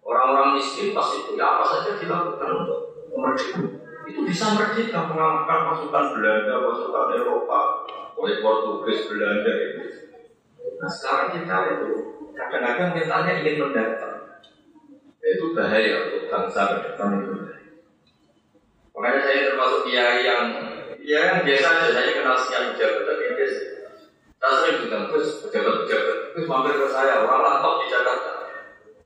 Orang-orang 0.00 0.56
miskin 0.56 0.96
pasti 0.96 1.28
punya 1.28 1.44
apa 1.44 1.64
saja 1.68 2.00
dilakukan 2.00 2.50
untuk 2.64 2.80
merdeka. 3.12 3.60
Itu 4.08 4.24
bisa 4.24 4.56
merdeka 4.56 5.04
mengalahkan 5.04 5.68
pasukan 5.68 6.04
Belanda, 6.16 6.64
pasukan 6.64 7.06
Eropa, 7.12 7.60
oleh 8.16 8.40
Portugis, 8.40 9.12
Belanda 9.12 9.52
itu. 9.52 9.84
Nah 10.80 10.88
sekarang 10.88 11.28
kita 11.36 11.56
itu 11.76 11.92
kadang-kadang 12.32 12.96
mentalnya 12.96 13.32
ingin 13.44 13.68
mendatang. 13.68 14.40
Itu 15.20 15.52
bahaya 15.52 16.08
untuk 16.08 16.32
bangsa 16.32 16.60
ke 16.72 16.76
depan 16.88 17.10
itu. 17.20 17.32
Makanya 18.96 19.20
saya 19.20 19.40
termasuk 19.52 19.80
kiai 19.84 20.24
yang 20.24 20.44
ya 21.04 21.18
yang 21.20 21.40
biasa 21.44 21.68
saja 21.68 21.88
saya 21.92 22.10
kenal 22.16 22.36
sekian 22.40 22.72
pejabat 22.72 23.02
tapi 23.04 23.25
biasa. 23.25 23.25
Saya 24.36 24.52
sering 24.60 24.76
bilang, 24.86 25.04
Gus, 25.08 25.42
pejabat-pejabat, 25.48 26.18
Gus 26.36 26.46
mampir 26.46 26.74
ke 26.76 26.88
saya, 26.92 27.24
orang 27.24 27.40
lantau 27.40 27.80
di 27.80 27.86
Jakarta. 27.88 28.32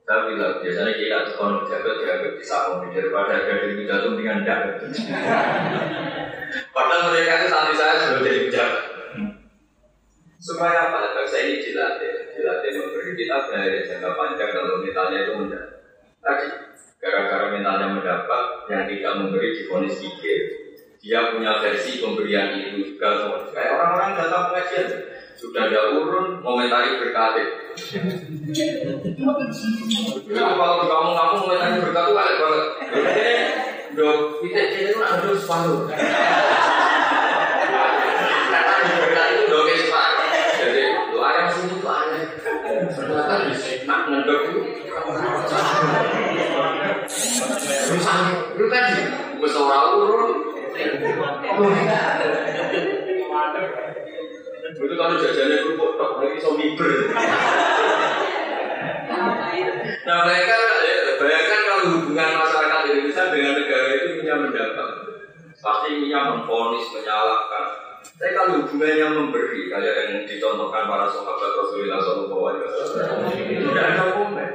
Saya 0.03 0.27
bilang, 0.27 0.59
biasanya 0.59 0.93
kita 0.99 1.19
kalau 1.39 1.63
pejabat 1.63 1.95
dianggap 2.03 2.33
bisa 2.35 2.55
ngomong 2.67 2.91
daripada 2.91 3.33
ada 3.39 3.63
di 3.63 3.79
pidato 3.79 4.09
dengan 4.19 4.43
tidak. 4.43 4.61
Padahal 6.75 7.15
mereka 7.15 7.33
itu 7.39 7.49
nanti 7.55 7.73
saya 7.79 7.95
sudah 8.03 8.21
jadi 8.27 8.41
pejabat. 8.51 8.85
Supaya 10.41 10.89
apa? 10.91 11.15
Bangsa 11.15 11.37
ini 11.47 11.63
dilatih, 11.63 12.33
dilatih 12.33 12.71
memberi 12.81 13.13
kita 13.13 13.37
dari 13.53 13.85
jangka 13.85 14.11
panjang 14.17 14.51
kalau 14.57 14.81
mentalnya 14.81 15.19
itu 15.21 15.33
mudah. 15.37 15.65
Tadi, 16.25 16.47
gara-gara 16.97 17.47
mentalnya 17.53 17.87
mendapat, 17.93 18.45
yang 18.73 18.89
tidak 18.89 19.13
memberi 19.21 19.49
difonis 19.63 20.01
pikir. 20.01 20.41
Dia 21.01 21.33
punya 21.33 21.61
versi 21.61 22.01
pemberian 22.01 22.57
itu 22.57 22.97
juga. 22.97 23.31
Kayak 23.53 23.73
orang-orang 23.79 24.11
datang 24.17 24.43
pengajian, 24.53 24.89
sudah 25.41 25.73
ada 25.73 25.97
urun 25.97 26.45
komentari 26.45 27.01
berkati. 27.01 27.73
Nah, 30.37 30.53
kalau 30.53 30.85
kamu 30.85 31.11
kamu 31.17 31.35
komentari 31.41 31.81
berkat 31.81 32.05
itu 32.05 32.13
ada 32.21 32.35
banget. 32.37 32.65
Dok, 33.97 34.45
kita 34.45 34.61
itu 34.69 35.01
ada 35.01 35.33
separuh. 35.33 35.89
Berkat 39.01 39.27
itu 39.33 39.43
dok 39.49 39.65
separuh. 39.81 40.29
Jadi 40.61 40.85
lu 41.09 41.19
ayam 41.25 41.49
sini 41.49 41.81
tuh 41.81 41.89
aneh. 41.89 42.25
Ternyata 42.93 43.35
nak 43.89 44.01
ngedok 44.13 44.41
itu. 44.45 44.61
Rusak, 47.91 48.19
lu 48.61 48.67
tadi, 48.69 49.03
gue 49.41 49.49
urun. 49.49 50.33
Itu 54.81 54.95
kalau 54.97 55.15
jajannya 55.21 55.57
kerupuk 55.61 56.01
tok, 56.01 56.11
miber. 56.71 56.91
Nah 60.07 60.17
bayangkan, 60.27 60.61
ya, 60.87 60.97
bayangkan 61.19 61.61
kalau 61.67 61.85
hubungan 61.95 62.31
masyarakat 62.39 62.81
Indonesia 62.91 63.25
dengan 63.31 63.55
negara 63.59 63.89
itu 63.95 64.09
punya 64.23 64.35
mendapat, 64.39 64.89
pasti 65.59 65.89
punya 66.03 66.21
memfonis, 66.31 66.87
menyalahkan. 66.95 67.67
Tapi 68.01 68.33
kalau 68.33 68.65
hubungannya 68.65 69.07
memberi, 69.13 69.69
kayak 69.69 69.95
yang 70.09 70.13
dicontohkan 70.25 70.89
para 70.89 71.07
sahabat 71.09 71.53
Rasulullah 71.53 72.01
SAW, 72.01 72.59
tidak 73.29 73.85
ada 73.85 74.05
komen. 74.17 74.51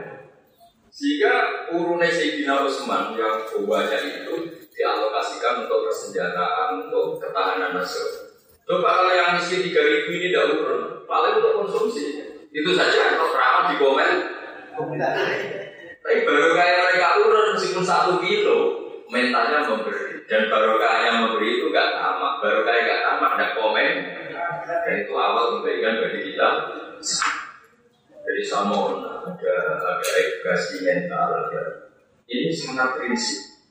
Sehingga 0.90 1.34
urunnya 1.76 2.10
Sayyidina 2.10 2.66
Utsman 2.66 3.14
yang 3.20 3.44
banyak 3.46 4.02
itu 4.24 4.34
dialokasikan 4.72 5.68
untuk 5.68 5.88
persenjataan, 5.88 6.88
untuk 6.88 7.20
ketahanan 7.20 7.76
nasional. 7.76 8.32
Coba 8.66 8.90
kalau 8.98 9.14
yang 9.14 9.38
tiga 9.38 9.82
ribu 9.86 10.10
ini 10.18 10.34
tidak 10.34 10.58
urun, 10.58 10.95
paling 11.06 11.42
untuk 11.42 11.54
konsumsi. 11.66 12.22
Itu 12.52 12.72
saja 12.74 13.16
kalau 13.16 13.34
perawat 13.34 13.64
di 13.72 13.76
komen. 13.82 14.12
Tapi 16.06 16.18
baru 16.22 16.54
kayak 16.54 16.78
mereka 16.86 17.08
urun 17.26 17.58
meskipun 17.58 17.86
satu 17.86 18.22
kilo, 18.22 18.58
mentalnya 19.10 19.66
memberi. 19.66 20.22
Dan 20.26 20.50
baru 20.50 20.78
yang 20.82 21.18
memberi 21.26 21.62
itu 21.62 21.70
gak 21.70 21.98
tamak. 21.98 22.42
Baru 22.42 22.66
kayak 22.66 22.82
gak 22.86 23.02
tamak 23.06 23.32
ada 23.38 23.48
komen. 23.58 23.92
Dan 24.66 24.94
itu 25.02 25.14
awal 25.14 25.62
kebaikan 25.62 26.02
bagi 26.02 26.20
kita. 26.34 26.50
Jadi 28.26 28.42
sama 28.42 28.78
ada 29.26 29.54
ada 29.86 30.10
edukasi 30.18 30.82
mental 30.82 31.30
ada. 31.46 31.64
Ini 32.26 32.50
sangat 32.50 32.98
prinsip. 32.98 33.62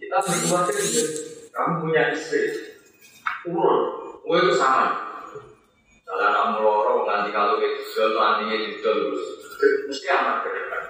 Kita 0.00 0.16
berkeluarga 0.24 0.72
juga. 0.72 1.04
Kamu 1.52 1.72
punya 1.84 2.16
istri, 2.16 2.48
urun, 3.44 3.80
gue 4.24 4.36
itu 4.40 4.56
sama. 4.56 5.01
Kalau 6.12 6.28
anak 6.28 6.44
melorong 6.60 7.08
nanti 7.08 7.32
kalau 7.32 7.56
itu 7.56 7.80
jual 7.88 8.20
nantinya 8.20 8.52
dijual 8.52 8.96
terus, 9.00 9.24
mesti 9.88 10.06
amat 10.12 10.44
ke 10.44 10.48
depan. 10.52 10.82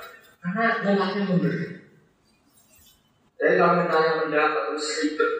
Karena 0.43 0.65
mentalnya 0.83 1.23
memberi. 1.31 1.67
Jadi 3.39 3.55
kalau 3.55 3.75
mentalnya 3.79 4.13
mendapat 4.27 4.63
terus 4.75 4.87
ribet. 4.99 5.33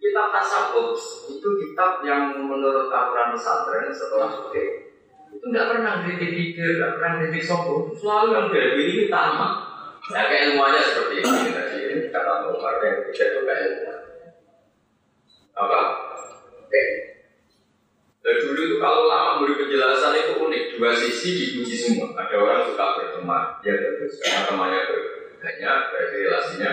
Kitab 0.00 0.26
tasawuf 0.32 0.96
itu 1.28 1.48
kitab 1.60 2.00
yang 2.00 2.40
menurut 2.40 2.88
aturan 2.88 3.36
pesantren 3.36 3.92
setelah 3.92 4.32
suke 4.32 4.96
itu 5.28 5.44
nggak 5.44 5.68
pernah 5.68 6.00
kritik 6.00 6.32
pikir, 6.32 6.80
nggak 6.80 6.96
pernah 6.96 7.12
kritik 7.20 7.44
sopo, 7.44 7.92
selalu 7.92 8.28
yang 8.40 8.48
dari 8.48 8.82
ini 8.88 9.04
tamat. 9.12 9.52
Ya 10.08 10.24
kayak 10.32 10.44
ilmuannya 10.56 10.80
seperti 10.80 11.14
ini 11.20 11.52
tadi 11.52 11.80
kata 12.08 12.32
Umar 12.56 12.80
yang 12.80 13.04
itu 13.04 13.40
kayak 13.44 13.62
ilmuwan 13.68 14.00
apa? 15.60 16.09
Dan 18.30 18.46
dulu 18.46 18.60
itu 18.62 18.76
kalau 18.78 19.10
lama 19.10 19.42
beri 19.42 19.58
penjelasan 19.58 20.14
itu 20.14 20.38
unik, 20.38 20.62
dua 20.78 20.94
sisi 20.94 21.34
dipuji 21.34 21.74
semua. 21.74 22.14
Ada 22.14 22.38
orang 22.38 22.62
suka 22.62 22.86
berteman, 22.94 23.58
ya 23.66 23.74
bagus. 23.74 24.22
Karena 24.22 24.46
temannya 24.46 24.80
banyak, 25.42 25.76
berarti 25.90 26.16
relasinya. 26.22 26.72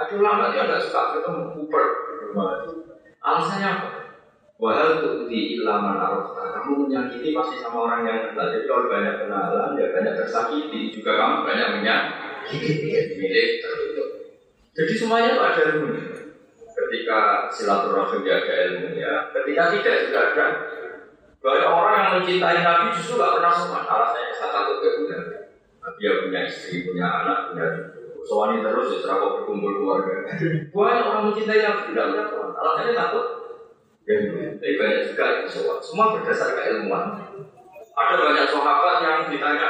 Ada 0.00 0.12
ulama 0.16 0.48
yang 0.56 0.64
nggak 0.64 0.80
suka 0.88 1.12
bertemu, 1.12 1.44
kuper 1.52 1.84
Alasannya 3.20 3.68
apa? 3.68 3.88
Wahal 4.56 5.04
tuh 5.04 5.28
di 5.28 5.60
ilaman 5.60 6.00
arafta. 6.00 6.56
Kamu 6.56 6.88
menyakiti 6.88 7.36
pasti 7.36 7.60
sama 7.60 7.84
orang 7.84 8.08
yang 8.08 8.18
kenal 8.32 8.48
Jadi 8.48 8.64
kalau 8.64 8.88
banyak 8.88 9.14
kenalan, 9.20 9.76
ya 9.76 9.92
banyak 9.92 10.14
tersakiti. 10.16 10.88
Juga 10.88 11.20
kamu 11.20 11.36
banyak 11.44 11.68
menyakiti. 11.76 12.96
Jadi 14.72 14.92
semuanya 14.96 15.36
itu 15.36 15.42
ada 15.44 15.62
rumus 15.76 16.27
ketika 16.88 17.52
silaturahim 17.52 18.24
ada 18.24 18.54
ilmunya, 18.72 19.12
ketika 19.36 19.62
tidak 19.76 19.96
juga 20.08 20.20
ada. 20.32 20.46
Banyak 21.38 21.68
orang 21.70 21.94
yang 22.00 22.12
mencintai 22.18 22.64
Nabi 22.64 22.96
justru 22.96 23.20
gak 23.20 23.38
pernah 23.38 23.52
sopan. 23.52 23.84
Alasannya 23.84 24.32
saya 24.32 24.50
takut 24.50 24.80
kemudian. 24.80 25.22
Dia 26.00 26.12
punya 26.24 26.40
istri, 26.48 26.88
punya 26.88 27.06
anak, 27.06 27.52
punya 27.52 27.66
cucu. 27.76 28.24
Soalnya 28.26 28.66
terus 28.66 28.92
ya 28.92 28.98
serah 29.04 29.18
berkumpul 29.22 29.72
keluarga. 29.78 30.26
Banyak 30.74 31.04
orang 31.04 31.24
mencintai 31.30 31.60
Nabi 31.62 31.80
tidak 31.92 32.06
pernah 32.10 32.26
sopan. 32.26 32.50
Alasannya 32.56 32.94
takut. 32.96 33.26
Ya, 34.08 34.16
tapi 34.56 34.74
banyak 34.80 35.00
juga 35.12 35.24
itu 35.44 35.48
sopan. 35.52 35.78
Semua 35.84 36.16
berdasarkan 36.16 36.64
ilmuwan. 36.72 37.04
Ada 37.98 38.14
banyak 38.14 38.46
sahabat 38.48 38.96
yang 39.02 39.18
ditanya, 39.26 39.68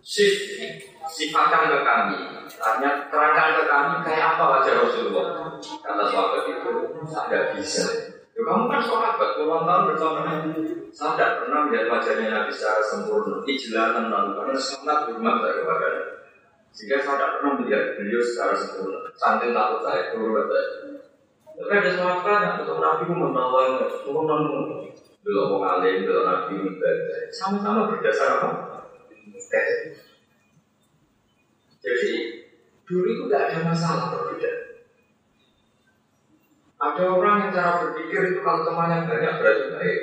sif 0.00 0.32
sifatkan 1.08 1.68
ke 1.68 1.78
kami. 1.84 2.18
Tanya, 2.54 2.90
terangkan 3.08 3.48
ke 3.60 3.64
kami 3.68 3.94
kayak 4.04 4.36
apa 4.36 4.44
wajah 4.56 4.74
Rasulullah. 4.84 5.26
Kata 5.60 6.04
sahabat 6.08 6.42
itu, 6.48 6.72
saya 7.08 7.40
bisa. 7.56 7.84
Ya, 8.34 8.40
kamu 8.42 8.66
kan 8.66 8.80
sahabat, 8.82 9.28
puluhan 9.38 9.62
tahun 9.62 9.82
bersama 9.94 10.20
Nabi. 10.26 10.50
Saya 10.90 11.10
tidak 11.14 11.30
pernah 11.42 11.60
melihat 11.66 11.86
wajahnya 11.90 12.26
Nabi 12.30 12.50
secara 12.50 12.82
sempurna. 12.82 13.36
Ijlatan 13.46 14.04
lalu, 14.10 14.30
karena 14.38 14.54
sangat 14.58 14.98
hormat 15.10 15.34
saya 15.42 15.54
kepada 15.62 15.88
Sehingga 16.74 16.96
saya 17.02 17.14
tidak 17.14 17.30
pernah 17.38 17.52
melihat 17.62 17.82
beliau 17.98 18.22
secara 18.22 18.54
sempurna. 18.58 18.98
Sampai 19.14 19.54
takut 19.54 19.80
saya, 19.86 20.02
keluar 20.10 20.44
saya. 20.50 20.66
Tapi 21.54 21.70
ada 21.70 21.90
sahabat 21.94 22.38
yang 22.42 22.54
tetap 22.58 22.78
Nabi 22.82 23.04
menawan, 23.14 23.70
turun 24.02 24.30
belum 25.24 25.46
mau 25.56 25.62
alim, 25.64 26.04
belum 26.04 26.24
Nabi, 26.26 26.54
sama-sama 27.32 27.94
berdasar 27.94 28.42
apa? 28.42 28.50
Jadi 31.84 32.12
dulu 32.88 33.06
itu 33.12 33.22
tidak 33.28 33.42
ada 33.52 33.58
masalah 33.68 34.04
perbedaan. 34.16 34.60
Ada 36.80 37.02
orang 37.12 37.36
yang 37.44 37.50
cara 37.52 37.72
berpikir 37.84 38.20
itu 38.32 38.40
kalau 38.40 38.64
temannya 38.64 39.04
banyak 39.04 39.32
berarti 39.40 39.64
baik. 39.76 40.00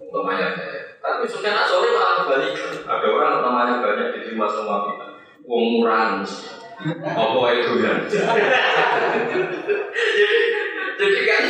Temannya 0.00 0.48
banyak. 0.56 0.84
Tapi 1.00 1.24
sudah 1.28 1.50
nak 1.52 1.68
sore 1.68 1.92
malah 1.92 2.24
kebalik. 2.24 2.56
Ada 2.88 3.06
orang 3.08 3.34
temannya 3.44 3.74
banyak 3.84 4.08
diterima 4.16 4.46
semua 4.48 4.76
kita. 4.88 5.06
Uang 5.44 5.64
murah 5.76 6.22
Apa 7.02 7.42
itu 7.54 7.72
ya? 7.78 7.94
jadi, 10.16 10.38
jadi 10.98 11.20
kan 11.26 11.44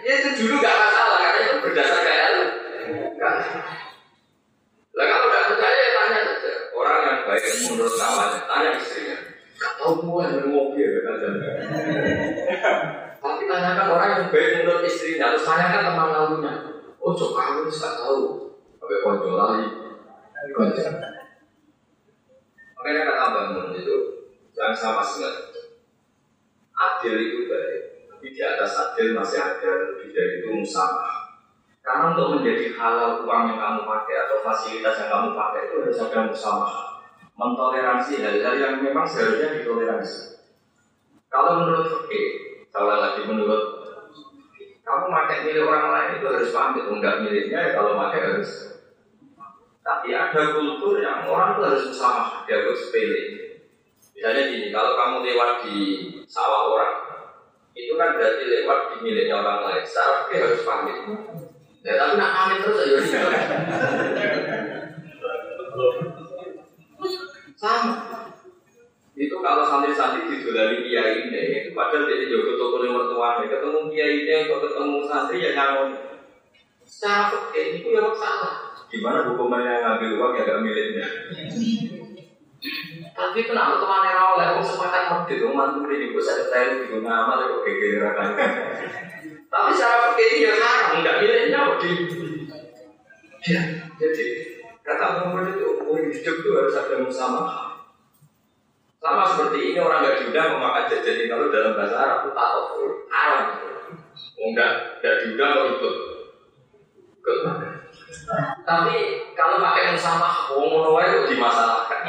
ya 0.00 0.12
itu 0.16 0.30
dulu 0.40 0.54
gak 0.64 0.76
masalah 0.80 1.16
karena 1.20 1.40
itu 1.44 1.54
berdasarkan 1.60 2.16
itu. 2.32 2.44
Lah 4.96 5.06
kalau 5.06 5.26
tidak 5.28 5.44
percaya 5.52 5.76
ya 5.76 5.90
tanya 5.92 6.20
saja. 6.24 6.52
Orang 6.72 6.98
yang 7.04 7.18
baik 7.38 7.56
menurut 7.70 7.94
kawannya, 7.94 8.40
tanya 8.46 8.70
istrinya. 8.74 9.16
Gak 9.58 9.72
tahu 9.74 9.92
semua 10.02 10.22
yang 10.30 10.50
mobil 10.54 10.86
ya 10.86 11.00
kan 11.02 11.34
Tapi 13.18 13.42
tanyakan 13.50 13.86
orang 13.90 14.10
yang 14.14 14.26
baik 14.30 14.48
menurut 14.62 14.82
istrinya, 14.86 15.34
terus 15.34 15.46
tanyakan 15.46 15.82
teman 15.82 16.08
lalunya. 16.14 16.52
Oh, 16.98 17.14
cok 17.14 17.30
kamu 17.34 17.70
gak 17.70 17.94
tahu. 17.98 18.22
Sampai 18.78 18.98
konco 19.02 19.30
lagi. 19.34 19.66
Konco. 20.54 20.82
Makanya 22.78 23.00
kata 23.10 23.26
bangun 23.34 23.74
itu 23.74 23.96
yang 24.54 24.74
sama 24.74 25.02
sekali. 25.02 25.50
Adil 26.78 27.14
itu 27.18 27.50
baik, 27.50 28.06
tapi 28.06 28.26
di 28.30 28.38
atas 28.38 28.70
adil 28.78 29.18
masih 29.18 29.42
ada 29.42 29.70
lebih 29.82 30.14
dari 30.14 30.38
itu 30.38 30.62
musama. 30.62 31.10
Karena 31.82 32.14
untuk 32.14 32.38
menjadi 32.38 32.70
halal 32.78 33.26
uang 33.26 33.42
yang 33.50 33.58
kamu 33.58 33.80
pakai 33.82 34.14
atau 34.28 34.38
fasilitas 34.46 34.94
yang 35.02 35.10
kamu 35.10 35.28
pakai 35.34 35.60
itu 35.66 35.74
harus 35.82 35.98
ada 36.06 36.20
musama. 36.30 36.97
Mentoleransi 37.38 38.18
hal-hal 38.18 38.54
yang 38.58 38.74
memang 38.82 39.06
seharusnya 39.06 39.62
ditoleransi. 39.62 40.42
Kalau 41.30 41.62
menurut 41.62 41.86
fikih, 41.86 42.26
salah 42.74 42.98
lagi 42.98 43.22
menurut 43.30 43.78
kamu 44.82 45.06
pakai 45.12 45.44
milik 45.44 45.68
orang 45.68 45.92
lain 45.92 46.10
itu 46.18 46.26
harus 46.26 46.50
pamit, 46.50 46.88
enggak 46.88 47.20
miliknya 47.20 47.58
ya 47.60 47.70
kalau 47.76 47.92
pakai 47.94 48.20
harus 48.24 48.78
tapi 49.88 50.12
ada 50.12 50.52
kultur 50.52 51.00
yang 51.00 51.24
orang 51.24 51.56
itu 51.56 51.62
harus 51.64 51.84
sama, 51.96 52.44
dianggap 52.44 52.76
sepele. 52.76 53.20
Misalnya 54.12 54.52
gini, 54.52 54.68
kalau 54.68 54.92
kamu 54.92 55.24
lewat 55.24 55.64
di 55.64 55.76
sawah 56.28 56.76
orang, 56.76 56.94
itu 57.72 57.96
kan 57.96 58.12
berarti 58.12 58.44
lewat 58.44 58.92
di 58.92 58.96
miliknya 59.00 59.40
orang 59.40 59.64
lain. 59.64 59.88
Secara 59.88 60.28
harus 60.28 60.60
pamit. 60.60 61.08
Ya 61.80 61.96
tapi 61.96 62.20
nak 62.20 62.32
pamit 62.36 62.58
terus 62.60 62.84
aja. 62.84 63.00
Sama. 67.58 67.94
Itu 69.18 69.42
kalau 69.42 69.66
santri-santri 69.66 70.30
didolani 70.30 70.86
kiai 70.86 71.26
ini, 71.26 71.42
itu 71.58 71.70
padahal 71.74 72.06
dia 72.06 72.30
juga 72.30 72.54
toko 72.54 72.86
nomor 72.86 73.10
tua, 73.10 73.42
ketemu 73.42 73.90
kiai 73.90 74.22
ini 74.22 74.32
atau 74.46 74.62
ketemu 74.62 74.98
santri 75.10 75.42
ya 75.42 75.50
nyamun. 75.58 75.90
Secara 76.86 77.26
fakir 77.26 77.82
itu 77.82 77.90
ya 77.90 78.14
salah. 78.14 78.78
Gimana 78.86 79.26
hukumannya 79.26 79.82
ngambil 79.82 80.10
uang 80.22 80.32
yang 80.38 80.46
gak 80.46 80.60
miliknya? 80.62 81.06
Tapi 83.12 83.38
kenapa 83.42 83.82
teman 83.82 84.06
yang 84.06 84.18
awal 84.22 84.38
aku 84.38 84.62
sepakat 84.62 85.04
mati 85.10 85.42
tuh 85.42 85.50
mantu 85.50 85.82
ini 85.90 86.14
gue 86.14 86.22
saya 86.22 86.46
tahu 86.46 86.86
di 86.86 86.96
nama 87.02 87.42
kok 87.42 87.66
geger 87.66 88.06
Tapi 89.50 89.70
secara 89.74 89.96
fakir 90.14 90.46
ya 90.46 90.52
haram 90.54 91.02
nggak 91.02 91.16
miliknya 91.26 91.58
kok 91.66 91.78
di. 91.82 91.90
Ya, 93.48 93.62
jadi 93.98 94.26
kata 94.88 95.06
Muhammad 95.20 95.52
itu 95.52 95.68
oh, 95.84 95.92
hidup 96.00 96.36
itu 96.40 96.50
harus 96.56 96.74
ada 96.80 96.96
musamaha. 97.04 97.64
Sama 98.98 99.22
seperti 99.28 99.72
ini 99.72 99.78
orang 99.78 100.00
nggak 100.00 100.16
diundang 100.24 100.58
memakan 100.58 100.88
jajan 100.90 101.28
kalau 101.28 101.52
dalam 101.52 101.76
bahasa 101.76 101.96
Arab 102.00 102.18
itu 102.24 102.30
tak 102.32 102.48
haram. 103.12 103.44
Enggak, 104.40 104.72
nggak 105.04 105.16
diundang 105.22 105.50
kok 105.52 105.68
ikut. 105.76 105.94
Tapi 108.64 108.96
kalau 109.36 109.56
pakai 109.60 109.92
musamah, 109.92 110.52
wong 110.52 110.96
itu 111.04 111.36
dimasalahkan. 111.36 112.00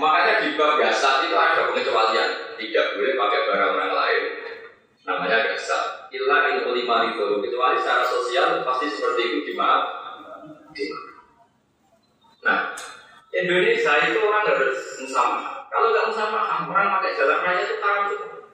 Makanya 0.00 0.34
di 0.44 0.48
bab 0.56 0.80
gasat 0.80 1.28
itu 1.28 1.36
ada 1.36 1.70
pengecualian, 1.70 2.56
tidak 2.56 2.86
boleh 2.96 3.14
pakai 3.16 3.40
barang 3.48 3.70
orang 3.76 3.92
lain. 3.92 4.22
Namanya 5.04 5.52
gasat. 5.52 6.08
Ilah 6.08 6.56
in 6.56 6.64
lima 6.64 6.96
itu 7.12 7.26
kecuali 7.44 7.76
secara 7.76 8.04
sosial 8.08 8.64
pasti 8.64 8.88
seperti 8.88 9.22
itu 9.28 9.38
dimaaf. 9.52 9.82
Nah, 10.74 11.03
Indonesia 13.44 13.92
itu 14.08 14.18
orang 14.24 14.44
harus 14.48 14.78
musamah. 15.04 15.68
Kalau 15.68 15.92
nggak 15.92 16.06
musamah, 16.08 16.44
orang 16.64 16.96
pakai 16.96 17.12
jalan 17.18 17.38
raya 17.44 17.60
itu 17.60 17.76
itu 17.76 18.44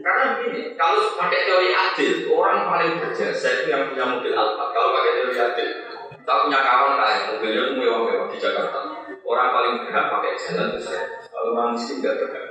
karena 0.00 0.40
begini, 0.40 0.72
kalau 0.80 1.12
pakai 1.20 1.44
teori 1.44 1.76
adil, 1.76 2.32
orang 2.32 2.64
paling 2.64 2.92
berjasa 2.96 3.60
itu 3.60 3.68
yang 3.68 3.92
punya 3.92 4.04
mobil 4.08 4.32
Alphard. 4.32 4.72
Kalau 4.72 4.96
pakai 4.96 5.12
teori 5.20 5.36
adil, 5.36 5.68
kita 6.08 6.32
punya 6.48 6.60
kawan 6.64 6.92
kaya, 6.96 7.18
mobilnya 7.28 7.62
itu 7.68 7.74
mewah-mewah 7.76 8.26
di 8.32 8.36
Jakarta. 8.40 8.78
Orang 9.20 9.48
paling 9.52 9.74
berhak 9.84 10.06
pakai 10.08 10.32
jalan 10.40 10.66
itu 10.72 10.80
saya. 10.88 11.04
Kalau 11.28 11.52
orang 11.52 11.76
miskin 11.76 12.00
nggak 12.00 12.16
berhak. 12.16 12.44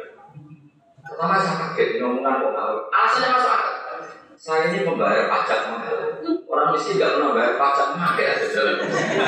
Pertama 1.09 1.41
saya 1.41 1.55
kaget, 1.73 1.89
ngomongan 1.97 2.33
kok 2.37 2.53
Alasannya 2.93 3.29
masuk 3.33 3.51
akal. 3.51 3.97
Saya 4.39 4.61
ini 4.71 4.85
membayar 4.85 5.25
pajak 5.25 5.73
mahal. 5.73 5.97
Orang 6.45 6.69
miskin 6.77 7.01
nggak 7.01 7.11
pernah 7.17 7.33
bayar 7.33 7.55
pajak 7.57 7.87
mahal 7.97 8.13
ya 8.21 8.31
jalan. 8.45 8.75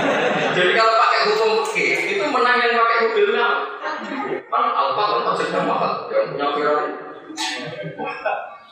Jadi 0.56 0.71
kalau 0.77 0.93
pakai 1.21 1.38
hukum 1.38 1.62
fikih, 1.69 2.17
itu 2.17 2.25
menang 2.34 2.57
yang 2.57 2.81
pakai 2.81 2.97
mobilnya. 3.05 3.47
Kan 4.49 4.63
Alphard 4.73 5.10
kan 5.21 5.21
pajaknya 5.29 5.62
mahal, 5.69 5.93
yang 6.10 6.34
punya 6.34 6.47
Ferrari 6.57 6.89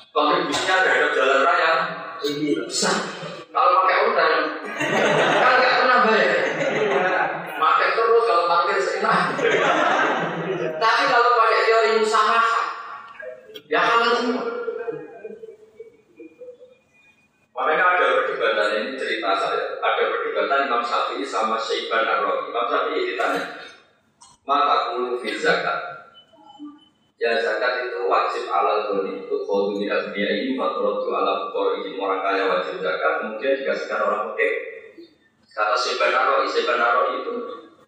Kontribusinya 0.09 0.75
terhadap 0.81 1.11
jalan 1.13 1.39
raya 1.45 1.71
besar. 2.65 2.97
Kalau 3.53 3.85
pakai 3.85 3.97
utang, 4.09 4.33
kan 5.13 5.53
nggak 5.61 5.73
pernah 5.77 5.97
bayar. 6.09 6.41
Pakai 7.53 7.87
terus 7.93 8.23
kalau 8.25 8.43
parkir 8.49 8.81
seenak. 8.81 9.37
Tapi 10.81 11.03
kalau 11.05 11.31
pakai 11.37 11.61
teori 11.69 11.91
usaha, 12.01 12.41
ya 13.69 13.79
halal 13.85 14.11
semua. 14.17 14.68
Makanya 17.59 17.85
ada 17.91 18.23
perdebatan 18.23 18.67
ini 18.71 18.95
cerita 18.95 19.35
saya. 19.35 19.75
Ada 19.83 20.03
perdebatan 20.15 20.71
Imam 20.71 20.79
Syafi'i 20.79 21.27
sama 21.27 21.59
Syaiban 21.59 22.07
Ar-Rawi. 22.07 22.55
Imam 22.55 22.65
Syafi'i 22.71 23.03
ditanya, 23.11 23.59
maka 24.47 24.95
kulu 24.95 25.19
fil 25.19 25.35
zakat. 25.35 26.07
Ya 27.19 27.35
zakat 27.35 27.91
itu 27.91 28.07
wajib 28.07 28.47
ala 28.47 28.87
dhoni 28.87 29.27
khudu 29.27 29.75
min 29.75 29.91
dunia 29.91 30.29
ini 30.39 30.55
Faturatu 30.55 31.11
ala 31.11 31.51
ini 31.83 31.99
Orang 31.99 32.23
kaya 32.23 32.47
wajib 32.47 32.79
zakat 32.79 33.19
Kemudian 33.19 33.59
dikasihkan 33.59 34.07
orang 34.07 34.31
fakir 34.31 34.53
Kata 35.51 35.75
Naro, 36.15 36.47
Syekh 36.47 36.71
Naro 36.79 37.19
itu 37.19 37.33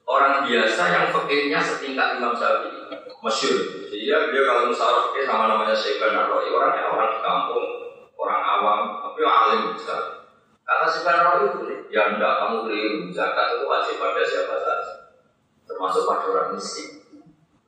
Orang 0.03 0.43
biasa 0.43 0.83
yang 0.91 1.15
fakirnya 1.15 1.63
setingkat 1.63 2.19
Imam 2.19 2.35
Syafi'i 2.35 2.91
Masyur 3.23 3.87
Dia 3.87 4.35
dia 4.35 4.41
kalau 4.43 4.67
fakir 4.75 5.23
sama 5.23 5.47
namanya 5.47 5.79
Syekh 5.79 6.03
Naro 6.03 6.43
Orangnya 6.43 6.91
orang 6.91 7.15
di 7.15 7.19
kampung 7.23 7.80
Orang 8.21 8.41
awam 8.45 8.81
Tapi 9.01 9.21
alim 9.25 9.61
besar 9.73 10.29
Kata 10.61 10.85
Syekh 10.85 11.09
Naro 11.09 11.49
itu 11.49 11.89
Ya 11.89 12.13
enggak, 12.13 12.37
kamu 12.45 12.69
keliru 12.69 13.09
Zakat 13.09 13.57
itu 13.57 13.65
wajib 13.65 13.97
pada 13.97 14.21
siapa 14.21 14.55
saja 14.61 14.93
Termasuk 15.65 16.05
pada 16.05 16.25
orang 16.29 16.49
miskin 16.53 17.01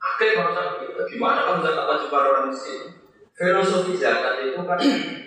Akhirnya 0.03 0.43
bangsa 0.43 0.61
kita, 0.83 1.01
gimana 1.07 1.47
kalau 1.47 1.63
zakat 1.63 1.85
wajib 1.87 2.07
pada 2.11 2.27
orang 2.35 2.51
miskin? 2.51 2.91
Filosofi 3.33 3.95
zakat 3.95 4.45
itu 4.45 4.59
kan 4.61 4.77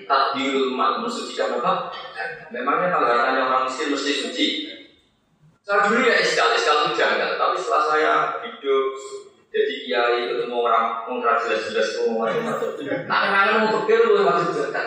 takdirul 0.04 0.76
mak 0.76 1.00
mensucikan 1.00 1.58
apa? 1.58 1.90
Memangnya 2.52 2.92
kalau 2.92 3.08
hartanya 3.08 3.48
orang 3.48 3.64
miskin 3.64 3.90
mesti 3.90 4.12
suci? 4.20 4.46
Saya 5.66 5.90
dulu 5.90 6.06
ya 6.06 6.14
iskal, 6.22 6.54
iskal 6.54 6.86
itu 6.86 7.02
janggal. 7.02 7.34
Tapi 7.34 7.56
setelah 7.58 7.82
saya 7.90 8.12
hidup 8.46 8.86
jadi 9.54 9.74
kiai 9.86 10.16
itu 10.26 10.34
semua 10.44 10.60
orang 10.68 10.84
mau 11.06 11.22
jelas-jelas 11.22 11.88
semua 11.94 12.28
macam-macam. 12.28 12.70
Nah, 13.06 13.20
karena 13.30 13.52
mau 13.62 13.70
pikir 13.82 13.98
lu 14.04 14.26
wajib 14.26 14.50
zakat. 14.52 14.86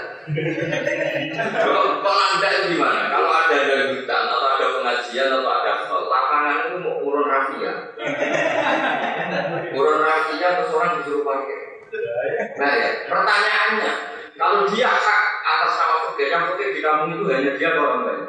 Kalau 1.57 2.13
anda 2.13 2.47
itu 2.53 2.75
gimana? 2.75 3.01
Kalau 3.09 3.29
ada 3.33 3.55
ada 3.55 3.75
hutan 3.95 4.23
atau 4.29 4.49
ada 4.59 4.65
pengajian 4.77 5.27
atau 5.31 5.49
ada 5.49 5.71
lapangan 5.89 6.55
itu 6.69 6.75
mau 6.85 7.01
urun 7.01 7.25
rafia. 7.31 7.73
Urun 9.73 9.99
rafia 10.05 10.47
terus 10.59 10.75
orang 10.75 10.91
disuruh 11.01 11.23
pakai. 11.23 11.59
Nah 12.59 12.71
ya, 12.77 12.89
pertanyaannya, 13.09 13.91
kalau 14.37 14.69
dia 14.69 14.85
hak 14.85 15.21
atas 15.41 15.73
nama 15.81 15.97
yang 16.19 16.43
fakir 16.53 16.69
di 16.77 16.81
kampung 16.85 17.09
itu 17.17 17.25
hanya 17.31 17.51
dia 17.57 17.69
orang 17.73 18.05
lain? 18.05 18.23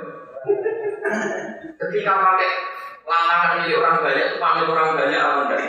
Ketika 1.77 2.13
pakai 2.17 2.51
lapangan 3.11 3.67
milik 3.67 3.77
orang 3.83 3.97
banyak 3.99 4.25
itu 4.31 4.37
pamit 4.39 4.67
orang 4.71 4.95
banyak 4.95 5.19
apa 5.19 5.41
enggak? 5.43 5.61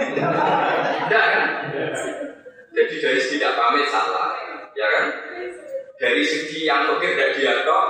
Tidak 1.10 1.24
kan? 1.26 1.44
Jadi 2.72 2.94
dari 3.02 3.20
segi 3.20 3.36
tidak 3.42 3.58
pamit 3.58 3.90
salah, 3.90 4.38
ya 4.78 4.88
kan? 4.88 5.06
Dari 5.98 6.22
segi 6.22 6.70
yang 6.70 6.86
fakir 6.86 7.18
dan 7.18 7.34
dia 7.34 7.66
kok 7.66 7.88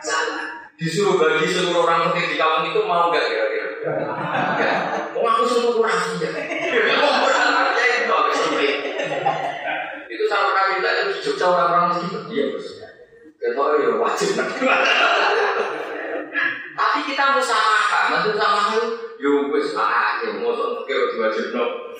salah. 0.00 0.72
Disuruh 0.80 1.20
bagi 1.20 1.46
seluruh 1.46 1.84
orang 1.84 2.10
fakir 2.10 2.32
di 2.32 2.36
kampung 2.40 2.72
itu 2.72 2.80
mau 2.88 3.12
enggak 3.12 3.28
kira-kira? 3.28 3.68
Enggak. 3.84 4.76
Mau 5.12 5.28
aku 5.28 5.44
suruh 5.44 5.70
kurang 5.76 6.00
aja. 6.00 6.28
Mau 6.96 7.12
kurang 7.28 7.52
aja 7.76 7.84
itu 7.84 8.16
Itu 10.08 10.24
sama 10.32 10.80
itu 10.80 10.88
di 11.12 11.20
Jogja 11.20 11.44
orang-orang 11.44 11.84
miskin 11.92 12.24
dia 12.32 12.48
bos. 12.48 12.66
Kita 13.36 13.52
ya 13.52 13.90
wajib. 14.00 14.32
Tapi 16.72 16.98
kita 17.04 17.36
musamaha, 17.36 18.16
maksud 18.16 18.34
sama 18.40 18.72
itu, 18.72 18.82
yo 19.20 19.52
ah, 19.76 20.24
yo 20.24 20.40
mau 20.40 20.56
pikir 20.82 21.20
wajib 21.20 21.52
no. 21.52 21.92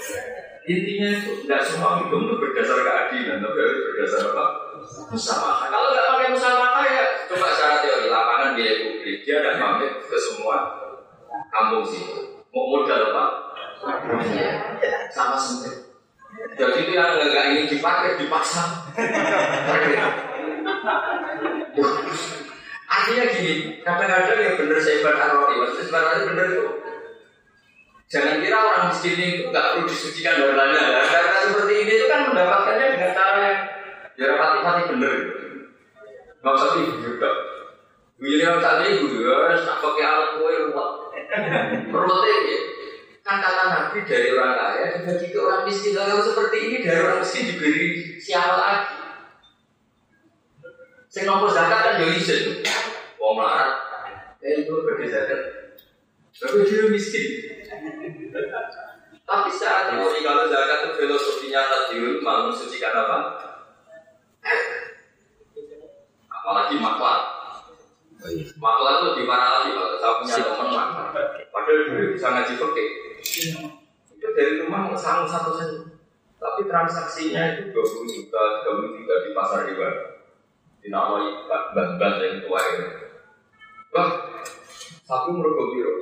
Intinya 0.63 1.09
itu 1.19 1.43
tidak 1.43 1.67
semua 1.67 1.99
hidup 2.01 2.23
itu 2.23 2.35
berdasar 2.39 2.79
keadilan, 2.87 3.43
tapi 3.43 3.59
harus 3.61 3.81
berdasar 3.93 4.21
apa? 4.33 4.45
Musamaha. 5.13 5.65
Kalau 5.69 5.89
nggak 5.93 6.09
pakai 6.09 6.29
musamaha 6.33 6.81
ya 6.87 7.05
coba 7.29 7.47
secara 7.53 7.77
teori 7.83 8.07
lapangan 8.09 8.55
biaya 8.57 8.75
publik 8.87 9.27
dia 9.27 9.43
ada 9.43 9.59
pamit 9.59 9.93
ke 10.07 10.17
semua 10.17 10.57
kampung 11.51 11.85
situ. 11.85 12.41
Mau 12.55 12.65
modal 12.71 13.11
apa? 13.13 13.25
Sama 15.13 15.37
sendiri. 15.37 15.93
Jadi 16.57 16.89
itu 16.89 16.93
yang 16.97 17.21
nggak 17.21 17.47
ingin 17.53 17.67
dipakai 17.69 18.17
dipaksa. 18.17 18.65
Artinya 23.23 23.39
gini, 23.39 23.79
kadang-kadang 23.87 24.59
benar 24.59 24.79
saya 24.83 24.99
baca 24.99 25.25
roti, 25.31 25.55
maksudnya 25.63 25.87
sebenarnya 25.87 26.27
benar 26.27 26.47
itu 26.51 26.67
Jangan 28.11 28.43
kira 28.43 28.59
orang 28.61 28.85
miskin 28.91 29.17
itu 29.17 29.49
nggak 29.49 29.67
perlu 29.73 29.89
disucikan 29.89 30.43
hartanya. 30.43 31.01
Karena 31.07 31.39
seperti 31.49 31.75
ini 31.81 31.93
itu 31.97 32.07
kan 32.11 32.29
mendapatkannya 32.29 32.87
dengan 32.93 33.11
cara 33.17 33.35
yang 33.41 33.59
ya 34.21 34.25
rapati-pati 34.37 34.83
bener. 34.93 35.15
Nggak 36.43 36.53
usah 36.53 36.69
sih 36.77 36.85
juga. 37.01 37.31
Begini 38.21 38.43
yang 38.45 38.61
tadi 38.61 39.01
ibu 39.01 39.17
ya, 39.17 39.57
tak 39.65 39.81
pakai 39.81 40.05
alat 40.05 40.31
kue 40.37 40.53
ruwet. 40.53 40.91
Ruwetnya 41.89 42.37
ya. 42.53 42.59
Kan 43.25 43.37
kata 43.39 43.65
Nabi 43.71 43.99
dari 44.05 44.29
orang 44.37 44.61
kaya 44.61 44.85
dibagi 44.99 45.27
ke 45.33 45.39
orang 45.39 45.63
miskin. 45.65 45.97
Kalau 45.97 46.21
seperti 46.21 46.59
ini 46.69 46.77
dari 46.85 47.01
orang 47.01 47.25
miskin 47.25 47.49
diberi 47.49 48.19
siapa 48.21 48.55
lagi? 48.61 48.93
Saya 51.09 51.25
nomor 51.33 51.49
zakat 51.49 51.81
kan 51.81 51.95
jadi 51.97 52.13
izin. 52.21 52.45
Wong 53.23 53.39
melarat. 53.39 53.71
Eh 54.43 54.67
itu 54.67 54.75
zakat. 55.07 55.41
Tapi 56.35 56.67
dia 56.67 56.91
miskin. 56.91 57.27
Tapi 59.23 59.49
secara 59.55 59.95
teori 59.95 60.27
kalau 60.27 60.51
zakat 60.51 60.79
itu 60.83 60.91
filosofinya 60.99 61.63
tadi 61.71 62.03
mau 62.19 62.51
mensucikan 62.51 62.99
apa? 63.07 63.19
Apalagi 66.27 66.83
maklar. 66.83 67.21
Maklar 68.59 68.95
itu 68.99 69.09
di 69.23 69.25
mana 69.31 69.63
lagi 69.63 69.71
kalau 69.71 69.95
saya 70.03 70.19
punya 70.19 70.35
teman 70.43 70.69
maklar. 70.75 71.27
Padahal 71.55 71.81
dulu 71.87 72.19
bisa 72.19 72.27
ngaji 72.27 72.53
pakai. 72.59 72.87
Itu 73.23 74.27
dari 74.35 74.67
rumah 74.67 74.91
sanggup 74.99 75.31
satu 75.31 75.55
saja. 75.55 75.79
Tapi 76.43 76.67
transaksinya 76.67 77.55
itu 77.55 77.71
20 77.71 78.03
juta, 78.19 78.67
30 78.67 78.99
juta 78.99 79.15
di 79.23 79.31
pasar 79.31 79.63
di 79.63 79.79
mana? 79.79 80.19
Dinamai 80.83 81.47
ban-ban 81.47 82.19
yang 82.19 82.43
tua 82.43 82.59
ini. 82.59 83.02
Wah, 83.93 84.09
satu 85.05 85.37
mergo 85.37 85.69
biro. 85.77 85.93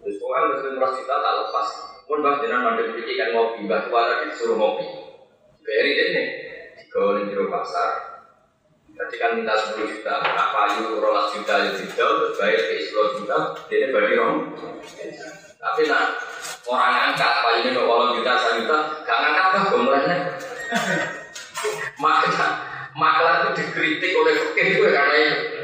Terus 0.00 0.22
pokoknya 0.22 0.70
murah 0.70 0.94
juta 0.94 1.14
tak 1.18 1.34
lepas. 1.42 1.68
Pun 2.06 2.22
bang 2.22 2.38
jenang 2.46 2.62
mandek 2.62 2.94
pikir 2.94 3.18
kan 3.18 3.34
ngopi, 3.34 3.66
tua 3.66 4.02
lagi 4.06 4.30
disuruh 4.30 4.54
ngopi. 4.54 4.86
Beri 5.66 5.92
ini, 5.98 6.22
digawe 6.78 7.26
di 7.26 7.34
pasar. 7.50 7.90
Tadi 8.94 9.16
kan 9.16 9.32
minta 9.32 9.56
10 9.56 9.80
juta, 9.80 10.12
nak 10.20 10.52
payu 10.52 11.00
rolas 11.00 11.32
juta 11.32 11.56
ya 11.56 11.72
terus 11.72 12.36
bayar 12.36 12.62
ke 12.68 12.84
10 12.84 13.16
juta, 13.16 13.36
dia 13.66 13.88
bagi 13.90 14.14
rom. 14.18 14.52
Tapi 15.56 15.82
nak 15.88 16.20
orang 16.68 16.94
angkat 17.10 17.32
payunya 17.40 17.70
ke 17.72 17.80
8 17.80 18.16
juta, 18.20 18.32
1 18.36 18.60
juta, 18.60 18.78
gak 19.08 19.18
ngangkat 19.24 19.46
kan 19.56 19.62
gombalnya. 19.72 20.16
Maka 22.02 22.28
maklar 22.92 23.34
itu 23.40 23.50
dikritik 23.64 24.12
oleh 24.12 24.34
fakir 24.36 24.66
itu 24.76 24.84
karena 24.84 25.16
itu 25.16 25.59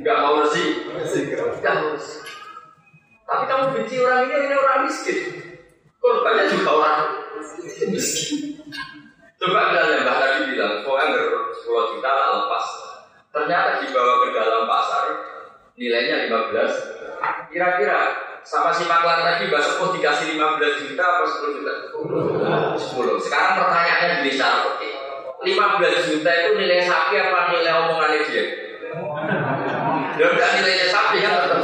nggak 0.00 0.16
mau 0.22 0.40
bersih, 0.40 0.86
nggak 0.90 1.74
mau 1.76 1.90
bersih. 1.94 2.20
Tapi 3.30 3.44
kamu 3.46 3.64
benci 3.78 3.94
orang 4.02 4.26
ini, 4.26 4.34
ini 4.50 4.54
orang 4.58 4.80
miskin. 4.90 5.18
Korbannya 6.02 6.50
juga 6.50 6.70
orang 6.74 6.98
miskin. 7.94 8.58
Coba 9.40 9.72
misalnya 9.72 10.02
Mbak 10.02 10.16
tadi 10.18 10.38
bilang, 10.52 10.74
pokoknya 10.82 11.16
10 11.54 11.90
juta 11.94 12.10
tak 12.10 12.28
lepas. 12.34 12.66
Ternyata 13.30 13.70
dibawa 13.86 14.14
ke 14.26 14.28
dalam 14.34 14.62
pasar, 14.66 15.04
nilainya 15.78 16.26
15. 16.26 17.54
Kira-kira 17.54 17.98
sama 18.42 18.74
si 18.74 18.84
maklar 18.90 19.22
tadi 19.22 19.46
Mbak 19.46 19.62
Sepuh 19.62 19.88
dikasih 19.94 20.34
15 20.34 20.90
juta 20.90 21.04
apa 21.06 21.24
10 21.24 21.56
juta? 21.62 21.72
10. 22.74 23.22
Sekarang 23.22 23.52
pertanyaannya 23.62 24.26
jadi 24.26 24.32
penting. 24.42 24.94
15 25.40 26.10
juta 26.10 26.30
itu 26.34 26.50
nilai 26.58 26.84
sapi 26.84 27.14
apa 27.16 27.54
nilai 27.54 27.72
omongannya 27.80 28.20
dia? 28.28 28.44
Ya 30.18 30.26
enggak 30.34 30.50
nilainya 30.58 30.86
sapi 30.90 31.22
kan 31.22 31.46
tetap. 31.46 31.62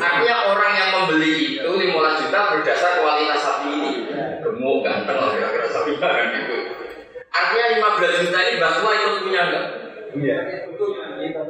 Artinya 0.00 0.36
orang 0.48 0.72
yang 0.72 0.90
membeli 0.96 1.60
itu 1.60 1.68
15 1.68 2.22
juta 2.24 2.38
berdasar 2.56 2.92
kualitas 3.04 3.40
sapi 3.44 3.68
ini. 3.76 3.92
Gemuk, 4.40 4.80
ganteng 4.80 5.20
lah 5.20 5.30
kira-kira 5.36 5.68
sapi 5.68 6.00
kan 6.00 6.32
gitu. 6.32 6.56
Artinya 7.28 7.66
15 7.76 8.22
juta 8.24 8.38
ini 8.40 8.52
Mbak 8.56 8.72
ikut 8.80 9.14
punya 9.20 9.42
enggak? 9.44 9.64
Iya. 10.16 10.38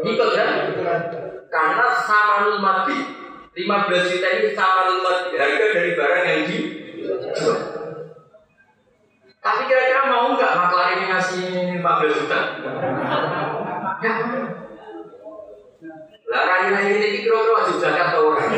Ikut 0.02 0.30
kan? 0.34 0.48
Karena 1.46 1.86
sama 2.02 2.58
mati. 2.58 2.98
15 3.54 4.10
juta 4.10 4.28
ini 4.42 4.48
sama 4.58 4.90
mati. 4.90 5.38
Harga 5.38 5.66
dari 5.70 5.92
barang 5.94 6.24
yang 6.26 6.42
dijual. 6.50 7.58
Tapi 9.38 9.62
kira-kira 9.70 10.10
mau 10.10 10.34
nggak 10.34 10.52
maklar 10.58 10.98
ini 10.98 11.04
ngasih 11.06 11.78
15 11.78 12.18
juta? 12.18 12.38
Ya. 14.02 14.12
Lah 16.26 16.42
rai 16.42 16.74
ini 16.74 17.22
kira-kira 17.22 17.54
wajib 17.54 17.78
zakat 17.78 18.10
atau 18.10 18.34
orang? 18.34 18.50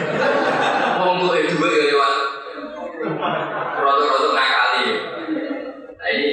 Mau 0.97 1.21
untuk 1.21 1.37
dua 1.37 1.69
ya 1.69 1.81
lewat 1.93 2.15
rotok-rotok 3.77 4.33
ngakali. 4.33 4.85
Nah 6.01 6.09
ini 6.09 6.29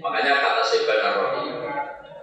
makanya 0.00 0.40
kata 0.40 0.62
Syekh 0.64 0.88
Ar-Rafi 0.88 1.44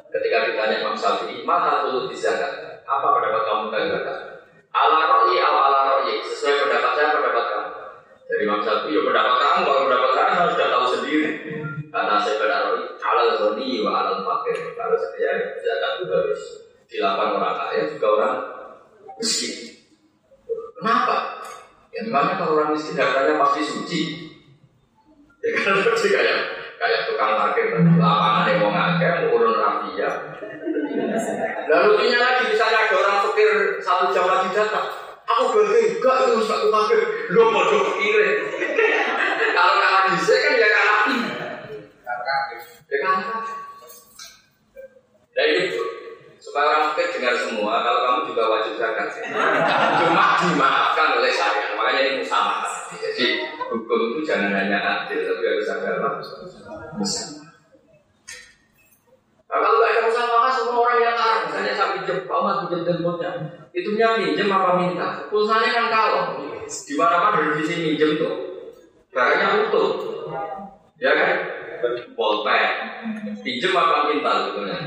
ketika 0.10 0.50
ditanya 0.50 0.76
Imam 0.82 0.98
Syafi'i, 0.98 1.46
maka 1.46 1.86
tulut 1.86 2.10
di 2.10 2.18
zakat? 2.18 2.82
Apa 2.90 3.06
pendapat 3.14 3.42
kamu 3.46 3.62
tentang 3.70 3.86
zakat? 4.02 4.20
Ala 4.74 5.00
ro'i 5.14 5.38
ala 5.38 5.60
ala 5.70 5.80
ro'i 5.94 6.26
sesuai 6.26 6.66
pendapat 6.66 6.92
saya 6.98 7.14
pendapat 7.22 7.46
kamu. 7.46 7.70
Dari 8.26 8.42
Imam 8.50 8.62
Syafi'i, 8.66 8.98
ya 8.98 9.02
pendapat 9.06 9.36
kamu, 9.38 9.60
kalau 9.62 9.82
pendapat 9.86 10.12
saya 10.18 10.32
saya 10.34 10.48
sudah 10.58 10.68
tahu 10.74 10.86
sendiri. 10.90 11.30
Karena 11.94 12.16
saya 12.18 12.36
berarti 12.42 12.82
alal 12.98 13.30
ghani 13.38 13.70
wa 13.86 13.92
alal 13.94 14.20
fakir. 14.26 14.58
Kalau 14.74 14.98
saya 14.98 15.32
zakat 15.62 15.92
itu 16.02 16.10
harus 16.10 16.42
dilakukan 16.90 17.30
orang 17.38 17.56
kaya 17.60 17.82
juga 17.92 18.08
orang 18.08 18.36
miskin. 19.20 19.76
Kenapa? 20.76 21.42
Ya 21.96 22.04
memangnya 22.04 22.36
kalau 22.36 22.60
orang 22.60 22.76
miskin 22.76 23.00
hartanya 23.00 23.40
pasti 23.40 23.62
suci. 23.64 24.02
Ya 25.40 25.50
kan 25.62 25.80
seperti 25.80 26.08
kayak 26.12 26.40
kayak 26.76 27.02
tukang 27.08 27.38
parkir 27.40 27.72
lapangan 27.72 28.50
yang 28.52 28.60
mau 28.60 28.72
ngakeh, 28.74 29.32
urun 29.32 29.56
rafia. 29.56 30.10
Lalu 31.66 31.86
lucunya 31.96 32.20
lagi 32.20 32.44
misalnya 32.52 32.80
ada 32.90 32.96
orang 33.00 33.18
fakir 33.30 33.52
satu 33.82 34.06
jam 34.12 34.26
lagi 34.28 34.50
datang, 34.52 34.88
aku 35.24 35.44
bagi 35.56 35.98
enggak 35.98 36.16
itu 36.28 36.44
satu 36.44 36.68
parkir, 36.70 37.00
lu 37.32 37.42
mau 37.50 37.64
fakir. 37.64 38.16
Kalau 39.56 39.76
kalah 39.80 40.04
bisa 40.12 40.34
kan 40.36 40.54
ya 40.60 40.68
kalah 40.68 41.02
Ya 42.86 42.98
kan? 43.02 43.18
Nah 45.36 45.46
itu 45.52 45.95
supaya 46.56 46.72
orang 46.72 46.84
mungkin 46.96 47.08
dengar 47.20 47.36
semua, 47.36 47.84
kalau 47.84 48.00
kamu 48.00 48.20
juga 48.32 48.44
wajib 48.48 48.80
zakat. 48.80 49.12
Cuma 50.00 50.40
dimaafkan 50.40 51.20
oleh 51.20 51.28
saya, 51.28 51.76
makanya 51.76 52.00
ini 52.00 52.24
musamaha. 52.24 52.96
Jadi 52.96 53.44
hukum 53.68 54.16
itu 54.16 54.24
jangan 54.24 54.56
hanya 54.56 54.80
adil, 54.80 55.20
tapi 55.20 55.44
harus 55.52 55.68
ada 55.68 56.00
apa? 56.00 56.10
Musamaha. 56.96 57.44
Nah, 59.52 59.58
kalau 59.60 59.76
nggak 59.84 59.92
ada 59.92 60.02
musamaha, 60.08 60.48
semua 60.56 60.80
orang 60.80 61.00
yang 61.04 61.16
arah, 61.20 61.38
misalnya 61.44 61.74
saya 61.76 61.92
pinjam, 62.00 62.18
Mas 62.24 62.58
pinjam 62.64 62.82
teleponnya, 62.88 63.32
itu 63.76 63.88
punya 63.92 64.08
pinjam 64.16 64.48
apa 64.56 64.70
minta? 64.80 65.08
Pulsanya 65.28 65.70
kan 65.76 65.86
kalau 65.92 66.24
di 66.64 66.94
mana-mana 66.96 67.52
dari 67.52 67.68
sini 67.68 68.00
minjem 68.00 68.16
tuh, 68.16 68.34
barangnya 69.12 69.68
utuh, 69.68 69.92
ya 71.04 71.12
kan? 71.20 71.55
Polpek, 72.16 72.66
pinjem 73.44 73.74
apa 73.76 74.08
minta 74.12 74.32
sebetulnya? 74.48 74.78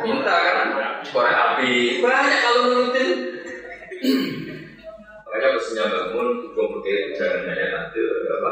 Minta 0.00 0.34
kan? 0.34 0.68
Korek 1.10 1.36
api, 1.36 2.00
banyak 2.00 2.40
kalau 2.40 2.60
nurutin. 2.68 3.08
Makanya 5.30 5.48
pesannya 5.54 5.84
bangun, 5.94 6.28
hukum 6.42 6.82
fikih 6.82 7.14
jangan 7.14 7.46
hanya 7.46 7.66
adil, 7.86 8.08
apa? 8.34 8.50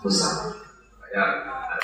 Musam. 0.00 0.34
Makanya 0.96 1.24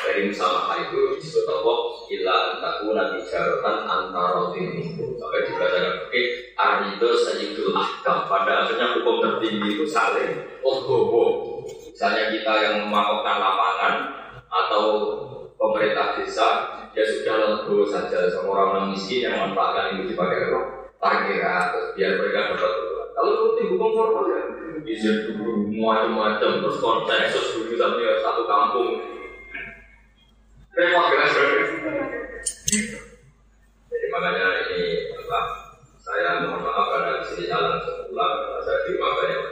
dari 0.00 0.32
musamah 0.32 0.78
itu 0.80 1.20
disebut? 1.20 1.80
Ila 2.10 2.58
taku 2.58 2.90
nanti 2.90 3.22
jarotan 3.30 3.86
antara 3.86 4.50
ini. 4.58 4.98
Sampai 4.98 5.46
dibacakan 5.46 5.94
fikih 6.08 6.26
Arido 6.58 7.10
Sayyidul 7.14 7.70
Ahkam. 7.70 8.26
Pada 8.26 8.66
akhirnya 8.66 8.98
hukum 8.98 9.22
tertinggi 9.22 9.78
itu 9.78 9.86
saling. 9.86 10.58
Oh, 10.66 10.82
oh, 10.82 11.02
oh. 11.14 11.30
Misalnya 11.94 12.32
kita 12.32 12.52
yang 12.64 12.74
memakamkan 12.88 13.36
lapangan, 13.38 13.94
atau 14.50 14.84
pemerintah 15.54 16.18
desa 16.18 16.48
ya 16.90 17.06
sudah 17.06 17.34
legowo 17.38 17.86
saja. 17.86 18.26
Sama 18.28 18.50
orang-orang 18.50 18.92
miskin 18.92 19.24
yang 19.30 19.38
memanfaatkan 19.38 19.96
itu 19.96 20.12
dipakai 20.12 20.50
apa 20.50 20.60
parkiran 21.00 21.62
terus 21.72 21.88
biar 21.96 22.12
mereka 22.20 22.40
dapat 22.52 22.72
kalau 23.16 23.30
seperti 23.36 23.62
hukum 23.72 23.90
formal 23.94 24.24
ya? 24.28 24.42
Izin 24.80 25.16
dulu 25.30 25.70
macam-macam 25.76 26.50
terus 26.64 26.80
konsensus 26.82 27.46
dulu 27.54 27.78
satu 27.78 28.00
satu 28.00 28.42
kampung. 28.48 28.90
Repot 30.74 31.06
kan 31.12 31.28
jadi 33.90 34.06
makanya 34.08 34.46
ini 34.70 35.12
apa 35.12 35.40
saya 36.00 36.46
mohon 36.46 36.62
maaf 36.64 36.86
karena 36.88 37.20
di 37.20 37.24
sini 37.26 37.44
jalan 37.50 37.76
sebulan 37.82 38.32
saya 38.64 38.78
terima 38.86 39.08
banyak 39.18 39.42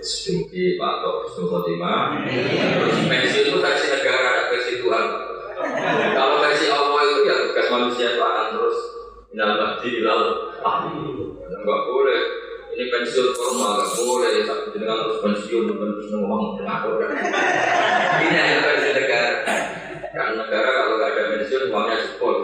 Seduki 0.00 0.80
Pak 0.80 0.94
Tok 1.04 1.16
Husnul 1.28 1.46
Khotimah 1.52 2.24
Terus 2.26 2.98
versi 3.04 3.38
itu 3.44 3.56
versi 3.60 3.86
negara, 3.92 4.18
ada 4.32 4.42
versi 4.48 4.72
Tuhan 4.80 5.04
Kalau 6.16 6.36
versi 6.40 6.66
Allah 6.72 7.00
itu 7.04 7.20
ya 7.28 7.34
tugas 7.48 7.68
manusia 7.68 8.06
itu 8.16 8.20
akan 8.24 8.46
terus 8.56 8.78
Minal 9.30 9.52
Mahdi 9.60 9.88
Ahli 10.60 11.04
Enggak 11.44 11.80
boleh 11.86 12.20
Ini 12.70 12.86
pensiun 12.86 13.34
formal, 13.34 13.82
nggak 13.82 13.92
boleh. 13.98 14.34
Tapi 14.46 14.72
jenengan 14.72 15.02
harus 15.02 15.18
pensiun, 15.20 15.74
pensiun 15.74 16.22
ngomong 16.22 16.62
ngakor. 16.62 17.02
Ini 18.22 18.36
yang 18.40 18.62
pensiun 18.62 18.94
negara. 18.94 19.32
Kan 20.14 20.38
negara 20.38 20.68
kalau 20.70 20.94
nggak 20.96 21.10
ada 21.12 21.22
pensiun, 21.34 21.62
uangnya 21.68 21.96
support. 22.06 22.38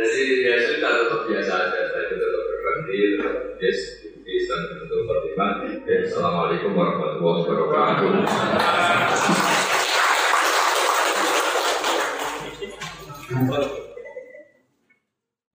Jadi 0.00 0.22
biasa 0.42 0.68
kita 0.74 0.88
tetap 0.90 1.20
biasa 1.28 1.52
aja, 1.54 1.80
saya 1.92 2.04
tetap 2.08 2.42
berbakti, 2.50 2.96
tetap 3.14 3.34
yes, 3.62 3.80
bisa 4.24 4.54
untuk 4.84 5.06
pertimbangan. 5.08 5.80
Assalamualaikum 5.84 6.72
warahmatullahi 6.76 7.42
wabarakatuh. 7.48 8.12